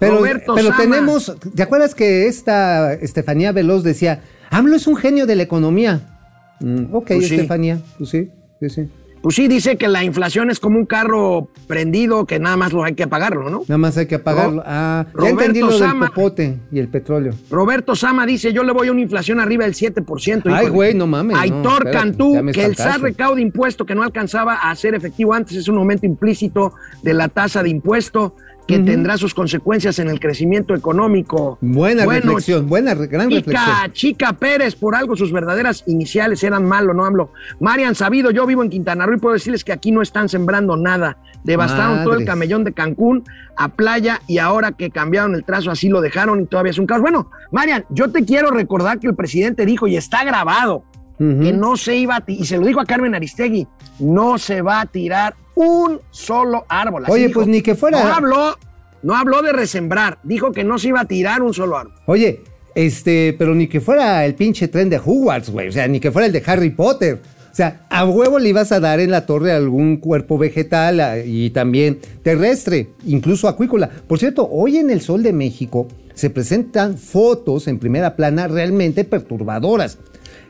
[0.00, 0.80] Pero, Roberto pero Sama.
[0.82, 6.18] tenemos, ¿te acuerdas que esta Estefanía Veloz decía, AMLO es un genio de la economía?
[6.60, 7.34] Mm, ok, Pues sí.
[7.36, 8.30] Estefanía, pues sí,
[8.60, 8.88] sí, sí.
[9.24, 12.84] Pues sí, dice que la inflación es como un carro prendido que nada más lo
[12.84, 13.60] hay que apagarlo, ¿no?
[13.66, 14.62] Nada más hay que apagarlo.
[14.66, 16.08] Ah, ya Roberto entendí lo del Sama.
[16.08, 17.32] popote y el petróleo.
[17.48, 20.42] Roberto Sama dice, yo le voy a una inflación arriba del 7%.
[20.54, 22.76] Ay, güey, no mames, no, Aitor espérate, Cantú, que el.
[22.76, 27.14] SAT recaude impuesto que no alcanzaba a ser efectivo antes es un aumento implícito de
[27.14, 28.36] la tasa de impuesto
[28.66, 31.58] que tendrá sus consecuencias en el crecimiento económico.
[31.60, 33.64] Buena Bueno, reflexión, buena, gran reflexión.
[33.64, 37.30] Chica, Chica Pérez, por algo sus verdaderas iniciales eran malo, no hablo.
[37.60, 40.76] Marian Sabido, yo vivo en Quintana Roo y puedo decirles que aquí no están sembrando
[40.76, 41.18] nada.
[41.44, 43.24] Devastaron todo el camellón de Cancún
[43.56, 46.86] a playa y ahora que cambiaron el trazo así lo dejaron y todavía es un
[46.86, 47.02] caos.
[47.02, 50.84] Bueno, Marian, yo te quiero recordar que el presidente dijo y está grabado
[51.18, 53.66] que no se iba a y se lo dijo a Carmen Aristegui,
[54.00, 57.04] no se va a tirar un solo árbol.
[57.04, 57.40] Así Oye, dijo.
[57.40, 58.58] pues ni que fuera- No habló,
[59.02, 61.94] no habló de resembrar, dijo que no se iba a tirar un solo árbol.
[62.06, 62.40] Oye,
[62.74, 65.68] este, pero ni que fuera el pinche tren de Hogwarts, güey.
[65.68, 67.20] O sea, ni que fuera el de Harry Potter.
[67.52, 71.18] O sea, a huevo le ibas a dar en la torre algún cuerpo vegetal a-
[71.20, 73.88] y también terrestre, incluso acuícola.
[74.08, 79.04] Por cierto, hoy en el Sol de México se presentan fotos en primera plana realmente
[79.04, 79.98] perturbadoras.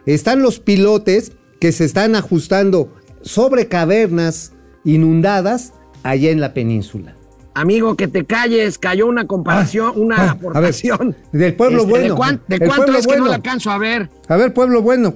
[0.06, 2.92] Están los pilotes que se están ajustando
[3.22, 4.52] sobre cavernas
[4.84, 7.16] inundadas allá en la península.
[7.54, 11.16] Amigo, que te calles, cayó una comparación, una ah, a ver, aportación.
[11.32, 14.10] del pueblo Este, bueno, ¿De, cuán- de cuánto es que no la alcanzo a ver?
[14.28, 15.14] A ver, pueblo bueno.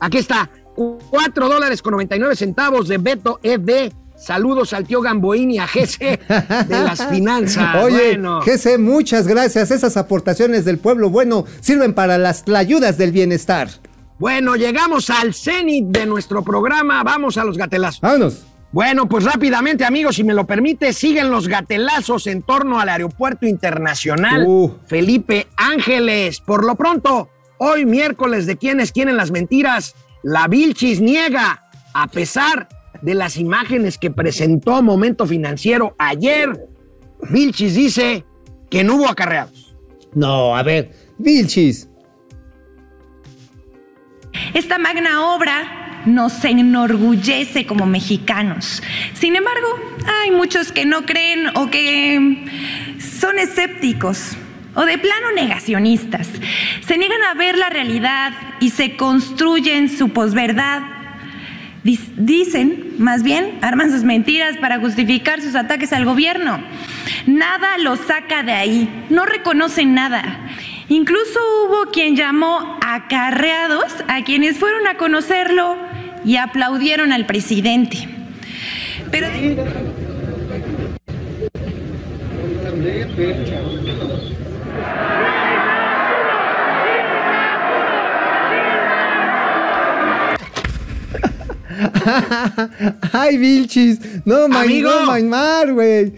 [0.00, 0.50] Aquí está,
[1.10, 3.90] 4 dólares con 99 centavos de Beto ED.
[4.18, 5.98] Saludos al tío Gamboini, a GC
[6.66, 7.76] de las finanzas.
[7.82, 8.40] Oye, bueno.
[8.40, 9.70] GC, muchas gracias.
[9.70, 13.68] Esas aportaciones del pueblo bueno sirven para las ayudas del bienestar.
[14.18, 17.02] Bueno, llegamos al cenit de nuestro programa.
[17.04, 18.00] Vamos a los gatelazos.
[18.00, 18.44] Vámonos.
[18.72, 23.46] Bueno, pues rápidamente, amigos, si me lo permite, siguen los gatelazos en torno al Aeropuerto
[23.46, 24.76] Internacional Uh.
[24.86, 26.40] Felipe Ángeles.
[26.40, 31.64] Por lo pronto, hoy miércoles de quienes quieren las mentiras, la Vilchis niega,
[31.94, 32.68] a pesar
[33.02, 36.68] de las imágenes que presentó Momento Financiero ayer.
[37.30, 38.24] Vilchis dice
[38.70, 39.76] que no hubo acarreados.
[40.14, 41.88] No, a ver, Vilchis.
[44.54, 48.82] Esta magna obra nos enorgullece como mexicanos.
[49.14, 49.66] Sin embargo,
[50.22, 52.46] hay muchos que no creen o que
[53.20, 54.36] son escépticos
[54.74, 56.28] o de plano negacionistas.
[56.86, 60.82] Se niegan a ver la realidad y se construyen su posverdad.
[61.84, 66.60] Dicen, más bien, arman sus mentiras para justificar sus ataques al gobierno.
[67.26, 70.40] Nada los saca de ahí, no reconocen nada.
[70.88, 75.76] Incluso hubo quien llamó acarreados a quienes fueron a conocerlo
[76.24, 78.08] y aplaudieron al presidente.
[79.10, 79.28] Pero
[93.12, 93.98] Ay, Vilchis.
[94.24, 94.90] No, man, Amigo.
[94.90, 96.12] no, Maymar, güey.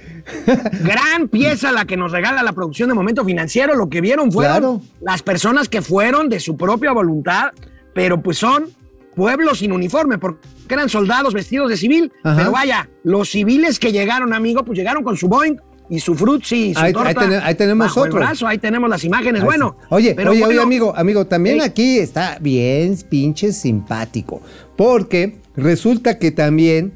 [0.82, 3.74] Gran pieza la que nos regala la producción de Momento Financiero.
[3.74, 4.82] Lo que vieron fueron Claro.
[5.00, 7.50] las personas que fueron de su propia voluntad,
[7.94, 8.66] pero pues son
[9.14, 12.12] pueblos sin uniforme, porque eran soldados vestidos de civil.
[12.22, 12.36] Ajá.
[12.38, 15.56] Pero vaya, los civiles que llegaron, amigo, pues llegaron con su Boeing
[15.88, 18.20] y su frutzi y su Ahí- torta ahí tene- ahí tenemos bajo el otro.
[18.20, 18.46] brazo.
[18.46, 19.42] Ahí tenemos las imágenes.
[19.42, 21.62] Bueno, Oye, pero oye, bueno, oye, amigo, amigo, también Sí.
[21.62, 24.40] aquí está bien pinche simpático.
[24.76, 26.92] Porque resulta que también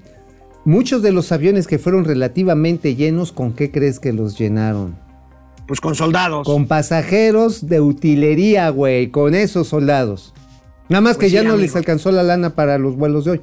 [0.65, 4.97] muchos de los aviones que fueron relativamente llenos, ¿con qué crees que los llenaron?
[5.67, 6.47] Pues con soldados.
[6.47, 10.35] Con pasajeros de utilería, güey, con esos soldados.
[10.89, 11.67] Nada más Pues que ya sí, no amigo.
[11.67, 13.41] les alcanzó la lana para los vuelos de hoy.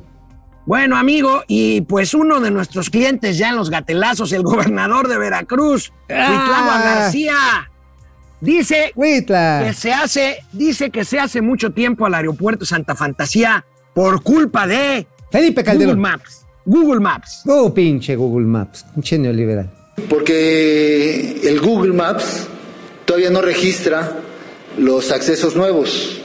[0.68, 5.18] Bueno, amigo, y pues uno de nuestros clientes ya en los gatelazos, el gobernador de
[5.18, 6.82] Veracruz, Ah.
[7.02, 7.34] García,
[8.42, 9.64] dice Huitla.
[9.66, 14.68] que se hace, dice que se hace mucho tiempo al aeropuerto Santa Fantasía por culpa
[14.68, 15.96] de Felipe Calderón.
[15.96, 16.46] Google Maps.
[16.66, 17.44] Google Maps.
[17.48, 19.70] Oh, pinche Google Maps, pinche neoliberal.
[20.10, 22.48] Porque el Google Maps
[23.06, 24.20] todavía no registra
[24.78, 26.18] los accesos nuevos.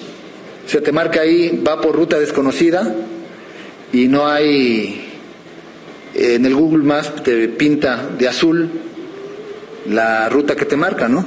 [0.67, 2.95] Se te marca ahí, va por ruta desconocida
[3.93, 5.21] y no hay,
[6.15, 8.71] en el Google Maps te pinta de azul
[9.89, 11.25] la ruta que te marca, ¿no?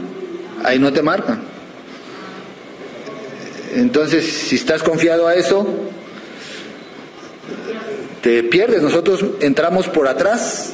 [0.63, 1.39] Ahí no te marca.
[3.75, 5.65] Entonces, si estás confiado a eso,
[8.21, 8.81] te pierdes.
[8.81, 10.73] Nosotros entramos por atrás.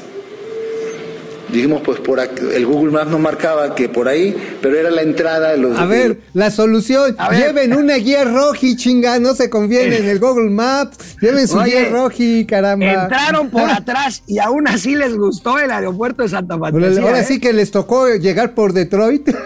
[1.47, 5.03] Dijimos, pues por aquí, el Google Maps nos marcaba que por ahí, pero era la
[5.03, 5.77] entrada de los.
[5.77, 7.39] A ver, la solución, A ver.
[7.39, 11.81] lleven una guía roji, chinga, no se confíen en el Google Maps, lleven su Oye,
[11.81, 13.03] guía roji, caramba.
[13.03, 17.01] Entraron por atrás y aún así les gustó el aeropuerto de Santa Fantasía.
[17.03, 17.25] ahora ¿eh?
[17.25, 19.29] sí que les tocó llegar por Detroit.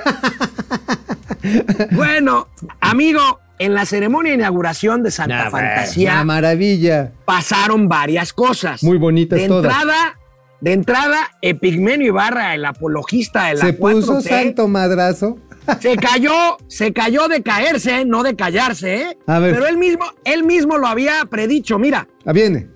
[1.91, 2.47] Bueno,
[2.81, 7.11] amigo, en la ceremonia de inauguración de Santa Una Fantasía maravilla.
[7.25, 8.81] pasaron varias cosas.
[8.83, 9.65] Muy bonitas de todas.
[9.71, 10.17] Entrada,
[10.61, 15.37] de entrada, Epigmenio Ibarra, el apologista de la Se puso 4T, santo madrazo.
[15.81, 19.17] se cayó, se cayó de caerse, no de callarse, ¿eh?
[19.27, 19.53] A ver.
[19.53, 22.07] Pero él mismo, él mismo lo había predicho, mira.
[22.25, 22.69] Ah, viene.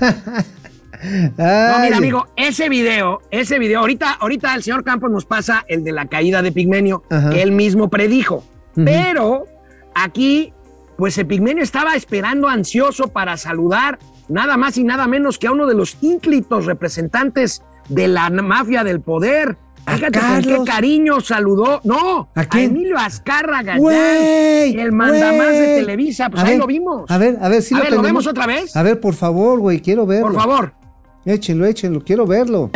[1.10, 5.84] No, mira, amigo, ese video, ese video, ahorita, ahorita el señor Campos nos pasa el
[5.84, 7.30] de la caída de Pigmenio, Ajá.
[7.30, 8.44] que él mismo predijo.
[8.74, 9.46] Pero
[9.94, 10.52] aquí,
[10.96, 13.98] pues Epigmenio estaba esperando ansioso para saludar
[14.28, 18.84] nada más y nada menos que a uno de los ínclitos representantes de la mafia
[18.84, 19.56] del poder.
[19.86, 21.80] ¿A Fíjate con qué cariño saludó.
[21.84, 22.70] No, ¿A quién?
[22.70, 25.76] Emilio Azcárraga, Güey, el mandamás de.
[25.80, 26.28] Televisa.
[26.28, 27.10] Pues A ahí ver, lo vimos.
[27.10, 28.76] A ver, a ver si A lo ver, ¿lo vemos otra vez?
[28.76, 30.28] A ver, por favor, güey, quiero verlo.
[30.28, 30.74] Por favor.
[31.24, 32.70] Échenlo, échenlo, quiero verlo.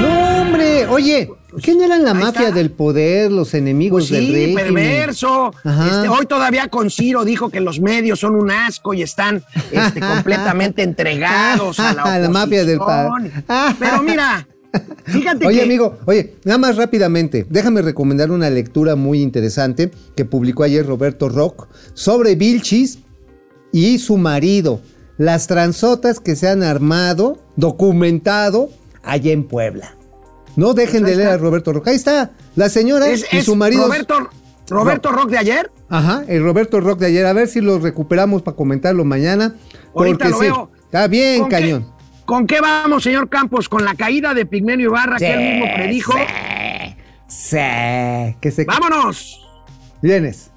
[0.00, 1.30] No Oye,
[1.62, 2.54] ¿qué no eran la Ahí mafia está.
[2.54, 4.64] del poder, los enemigos Pues del sí, régimen?
[4.74, 5.52] perverso.
[5.64, 10.00] Este, hoy todavía con Ciro dijo que los medios son un asco y están este,
[10.14, 13.42] completamente entregados a la, La mafia del oposición.
[13.46, 14.46] pa- Pero mira,
[15.04, 20.24] fíjate Oye, que amigo, oye, nada más rápidamente, déjame recomendar una lectura muy interesante que
[20.24, 22.98] publicó ayer Roberto Rock sobre Vilchis
[23.72, 24.80] y su marido,
[25.18, 28.70] las transotas que se han armado, documentado
[29.02, 29.94] allá en Puebla.
[30.56, 31.88] No dejen de leer a Roberto Rock.
[31.88, 33.84] Ahí está, la señora es, y su marido.
[33.86, 34.28] Roberto,
[34.68, 35.70] Roberto Rock de ayer.
[35.88, 37.26] Ajá, el Roberto Rock de ayer.
[37.26, 39.54] A ver si lo recuperamos para comentarlo mañana.
[39.94, 40.70] Ahorita Porque lo sí, veo.
[40.84, 41.92] está bien, ¿Con qué- cañón.
[42.26, 43.68] ¿Con qué vamos, señor Campos?
[43.68, 46.12] ¿Con la caída de Pigmenio Ibarra que él mismo predijo?
[47.26, 47.56] Sí,
[48.40, 48.64] que se...
[48.64, 49.40] ¡Vámonos!
[50.02, 50.49] Vienes.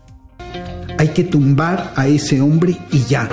[0.98, 3.30] Hay que tumbar a ese hombre y ya.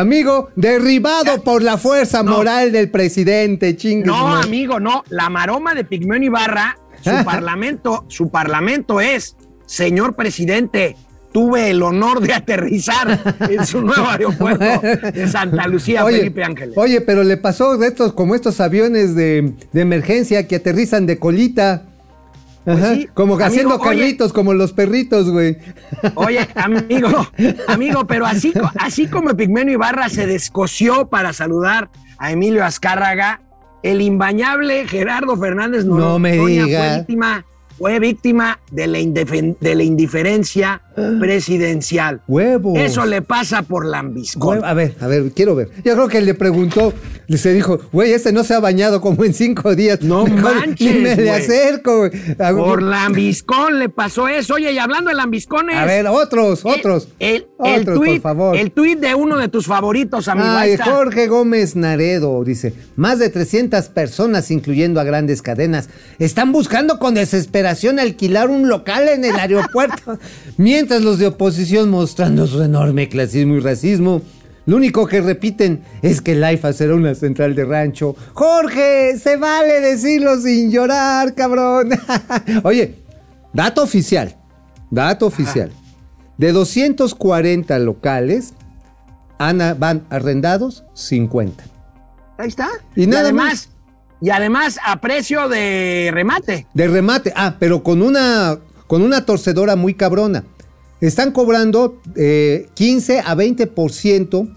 [0.00, 4.06] Amigo, derribado por la fuerza moral del presidente, chingue.
[4.06, 5.04] No, amigo, no.
[5.10, 9.36] La maroma de Pigmenio Ibarra, su parlamento, su parlamento es,
[9.66, 10.96] señor presidente,
[11.32, 14.80] tuve el honor de aterrizar en su nuevo aeropuerto
[15.12, 16.78] de Santa Lucía, Oye, Felipe Ángeles.
[16.78, 21.18] Oye, pero le pasó de estos, como estos aviones de, de emergencia que aterrizan de
[21.18, 21.89] colita.
[22.66, 23.84] Ajá, Pues sí, como amigo, haciendo oye.
[23.84, 25.56] carritos, como los perritos, güey.
[26.14, 27.26] Oye, amigo,
[27.68, 33.40] amigo, pero así, así como Pigmenio Ibarra se descoció para saludar a Emilio Azcárraga,
[33.82, 36.96] el imbañable Gerardo Fernández No me fue diga.
[36.98, 37.46] víctima,
[37.78, 42.22] fue víctima de la, de la indiferencia presidencial.
[42.26, 42.78] Huevos.
[42.78, 44.64] Eso le pasa por lambiscón.
[44.64, 45.68] A ver, a ver, quiero ver.
[45.84, 46.92] Yo creo que le preguntó,
[47.26, 50.02] le se dijo, güey, este no se ha bañado como en cinco días.
[50.02, 52.10] No Mejor manches, Ni me le acerco, güey.
[52.56, 54.54] Por lambiscón le pasó eso.
[54.54, 55.76] Oye, y hablando de lambiscones.
[55.76, 57.08] A ver, otros, otros.
[57.18, 58.56] El, el Otros, por favor.
[58.56, 60.48] el tuit de uno de tus favoritos, amigo.
[60.48, 60.76] Ay.
[60.82, 65.88] Jorge Gómez Naredo dice, más de 300 personas, incluyendo a grandes cadenas,
[66.18, 70.18] están buscando con desesperación alquilar un local en el aeropuerto,
[70.56, 74.22] mientras los de oposición mostrando su enorme clasismo y racismo.
[74.66, 78.16] Lo único que repiten es que el IFA será una central de rancho.
[78.32, 81.90] Jorge, se vale decirlo sin llorar, cabrón.
[82.64, 82.96] Oye,
[83.52, 84.36] dato oficial,
[84.90, 85.70] dato oficial.
[86.38, 88.54] De 240 locales,
[89.38, 91.64] Ana, van arrendados 50.
[92.38, 92.68] Ahí está.
[92.96, 93.68] Y nada además, más.
[94.22, 96.66] Y además a precio de remate.
[96.72, 97.32] De remate.
[97.36, 100.44] Ah, pero con una, con una torcedora muy cabrona.
[101.00, 104.48] Están cobrando eh, 15 a 20%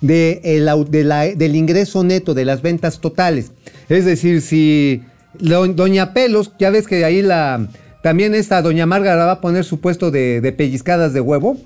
[0.00, 3.50] de el au- de la- del ingreso neto de las ventas totales.
[3.88, 5.02] Es decir, si
[5.40, 7.68] lo- Doña Pelos, ya ves que ahí la.
[8.02, 11.56] También esta Doña Márgara va a poner su puesto de, de pellizcadas de huevo.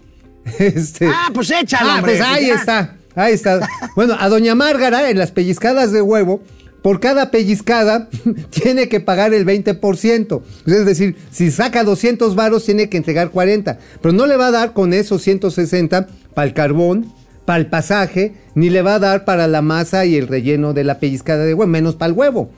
[0.59, 2.55] Este, Ah, pues échalo, Ah, pues ahí ya.
[2.55, 3.61] está, ahí está.
[3.95, 6.43] Bueno, a doña Márgara en las pellizcadas de huevo,
[6.83, 8.09] por cada pellizcada
[8.51, 10.43] tiene que pagar el 20%.
[10.67, 14.51] Es decir, si saca 200 varos tiene que entregar 40, pero no le va a
[14.51, 17.13] dar con esos 160 para el carbón,
[17.45, 20.85] para el pasaje, ni le va a dar para la masa y el relleno de
[20.85, 22.51] la pellizcada de huevo, menos para el huevo.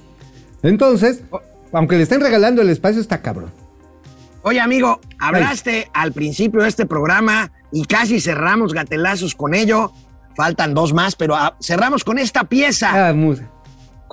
[0.62, 1.22] Entonces,
[1.72, 3.50] aunque le estén regalando el espacio, está cabrón.
[4.42, 9.92] Oye, amigo, hablaste al principio de este programa y casi cerramos gatelazos con ello.
[10.36, 13.08] Faltan dos más, pero cerramos con esta pieza.
[13.08, 13.14] Ah,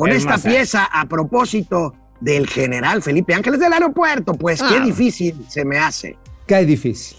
[0.02, 0.50] con esta hermosa.
[0.50, 4.34] pieza a propósito del general Felipe Ángeles del aeropuerto.
[4.34, 4.84] Pues qué Ah.
[4.86, 6.18] difícil se me hace.
[6.48, 7.18] Qué difícil.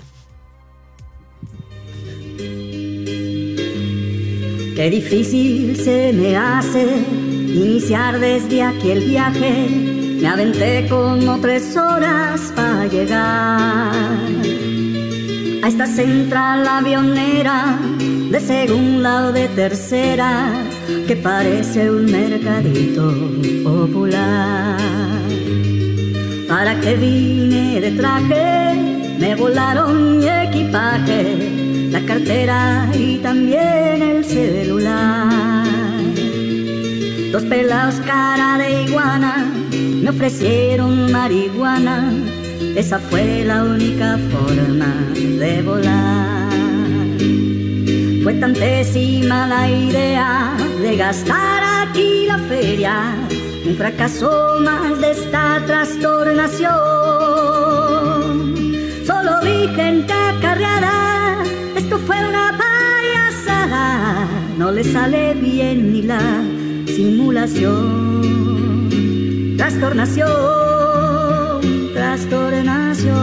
[4.76, 6.84] Qué difícil se me hace
[7.46, 9.68] iniciar desde aquí el viaje.
[10.20, 13.92] Me aventé como tres horas para llegar
[15.62, 20.52] a esta central avionera de segunda o de tercera
[21.06, 23.14] que parece un mercadito
[23.62, 24.78] popular.
[26.48, 28.74] ¿Para qué vine de traje?
[29.18, 35.64] Me volaron mi equipaje, la cartera y también el celular.
[37.30, 42.12] Dos pelados cara de iguana me ofrecieron marihuana,
[42.76, 46.52] esa fue la única forma de volar.
[48.22, 53.14] Fue tan pésima la idea de gastar aquí la feria,
[53.66, 56.70] un fracaso más de esta trastornación.
[59.06, 61.42] Solo vi gente acarreada,
[61.76, 66.42] esto fue una payasada, no le sale bien ni la
[66.86, 68.88] simulación,
[69.58, 70.71] trastornación
[72.12, 73.16] trastornación.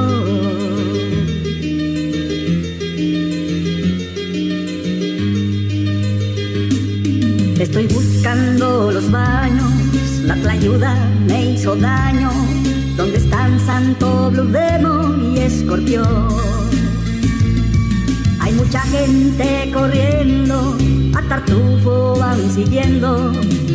[7.59, 9.71] Estoy buscando los baños,
[10.23, 10.95] la playuda
[11.27, 12.31] me hizo daño.
[12.97, 16.27] ¿Dónde están Santo Blue Demon y Escorpión?
[18.39, 20.75] Hay mucha gente corriendo,
[21.15, 23.31] a Tartufo van siguiendo,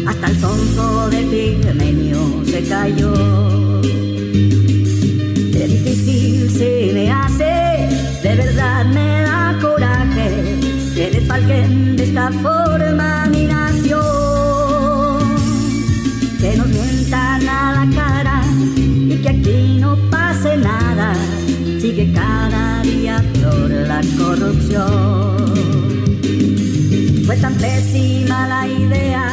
[0.08, 3.54] hasta el sonso de Pigmenio se cayó.
[8.93, 10.61] Me da coraje
[10.95, 13.99] que desfalquen de esta forma mi nación,
[16.41, 21.14] que nos mientan a la cara y que aquí no pase nada,
[21.80, 25.35] sigue cada día peor la corrupción.
[27.26, 29.26] Fue tan pésima la idea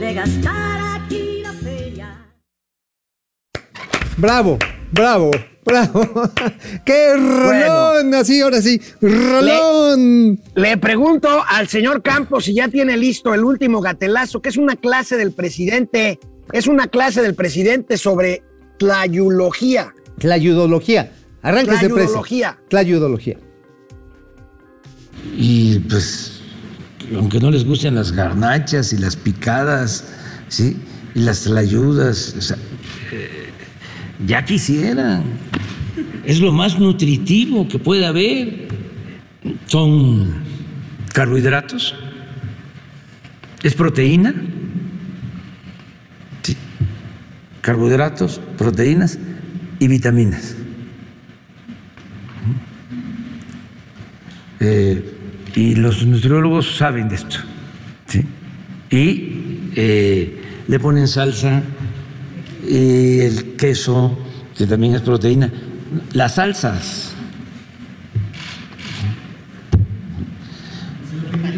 [0.00, 2.08] de gastar aquí la feria.
[4.16, 4.58] Bravo,
[4.90, 5.30] bravo,
[5.66, 6.30] bravo.
[6.84, 8.14] ¡Qué rolón!
[8.14, 8.80] Así, ahora sí.
[9.02, 10.40] ¡Rolón!
[10.54, 14.76] Le pregunto al señor Campos si ya tiene listo el último gatelazo, que es una
[14.76, 16.18] clase del presidente,
[16.52, 18.42] es una clase del presidente sobre
[18.78, 19.92] tlayulogía.
[20.18, 21.12] Tlayudología.
[21.42, 21.94] Arránquese preso.
[21.94, 22.58] Tlayudología.
[22.68, 23.36] Tlayudología.
[25.36, 26.40] Y pues,
[27.14, 30.04] aunque no les gusten las garnachas y las picadas,
[30.48, 30.76] ¿sí?
[31.14, 32.56] Y las tlayudas, o sea,
[33.12, 33.50] eh,
[34.26, 35.24] ya quisieran.
[36.26, 38.66] Es lo más nutritivo que puede haber.
[39.66, 40.34] Son
[41.12, 41.94] carbohidratos,
[43.62, 44.34] es proteína,
[47.60, 49.20] carbohidratos, proteínas
[49.78, 50.56] y vitaminas.
[54.58, 55.14] Eh,
[55.54, 57.36] y los nutriólogos saben de esto.
[58.90, 61.62] Y eh, le ponen salsa
[62.68, 64.18] y el queso,
[64.56, 65.52] que también es proteína.
[66.12, 67.12] Las salsas.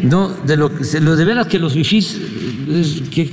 [0.03, 2.17] No, de lo, que- lo de veras que los fifís,
[2.69, 3.29] es que,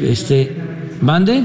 [0.00, 0.56] este,
[1.00, 1.44] mande.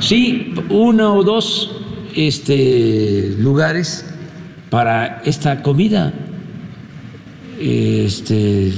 [0.00, 1.70] Sí, uno o dos
[2.14, 4.04] este, lugares
[4.70, 6.12] para esta comida
[7.58, 8.72] este,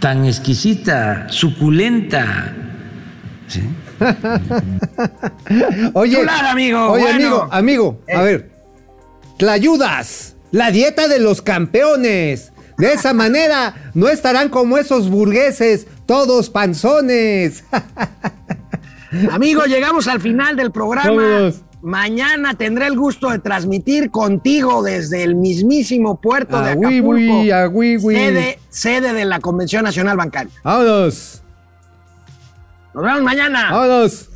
[0.00, 2.54] tan exquisita, suculenta.
[3.48, 3.60] ¿sí?
[5.94, 7.16] Oye, Chulada, amigo, Oye, bueno.
[7.16, 8.24] amigo, amigo, a Eh.
[8.24, 8.50] ver.
[9.38, 12.52] Tlayudas, la dieta de los campeones.
[12.78, 17.64] De esa manera no estarán como esos burgueses, todos panzones.
[19.30, 21.10] Amigo, llegamos al final del programa.
[21.10, 21.62] Vámonos.
[21.80, 28.00] Mañana tendré el gusto de transmitir contigo desde el mismísimo puerto de Acapulco.
[28.10, 30.52] Sede, sede de la Convención Nacional Bancaria.
[30.64, 31.42] Vámonos.
[32.96, 33.72] Nos vemos mañana.
[33.72, 34.26] ¡Vámonos!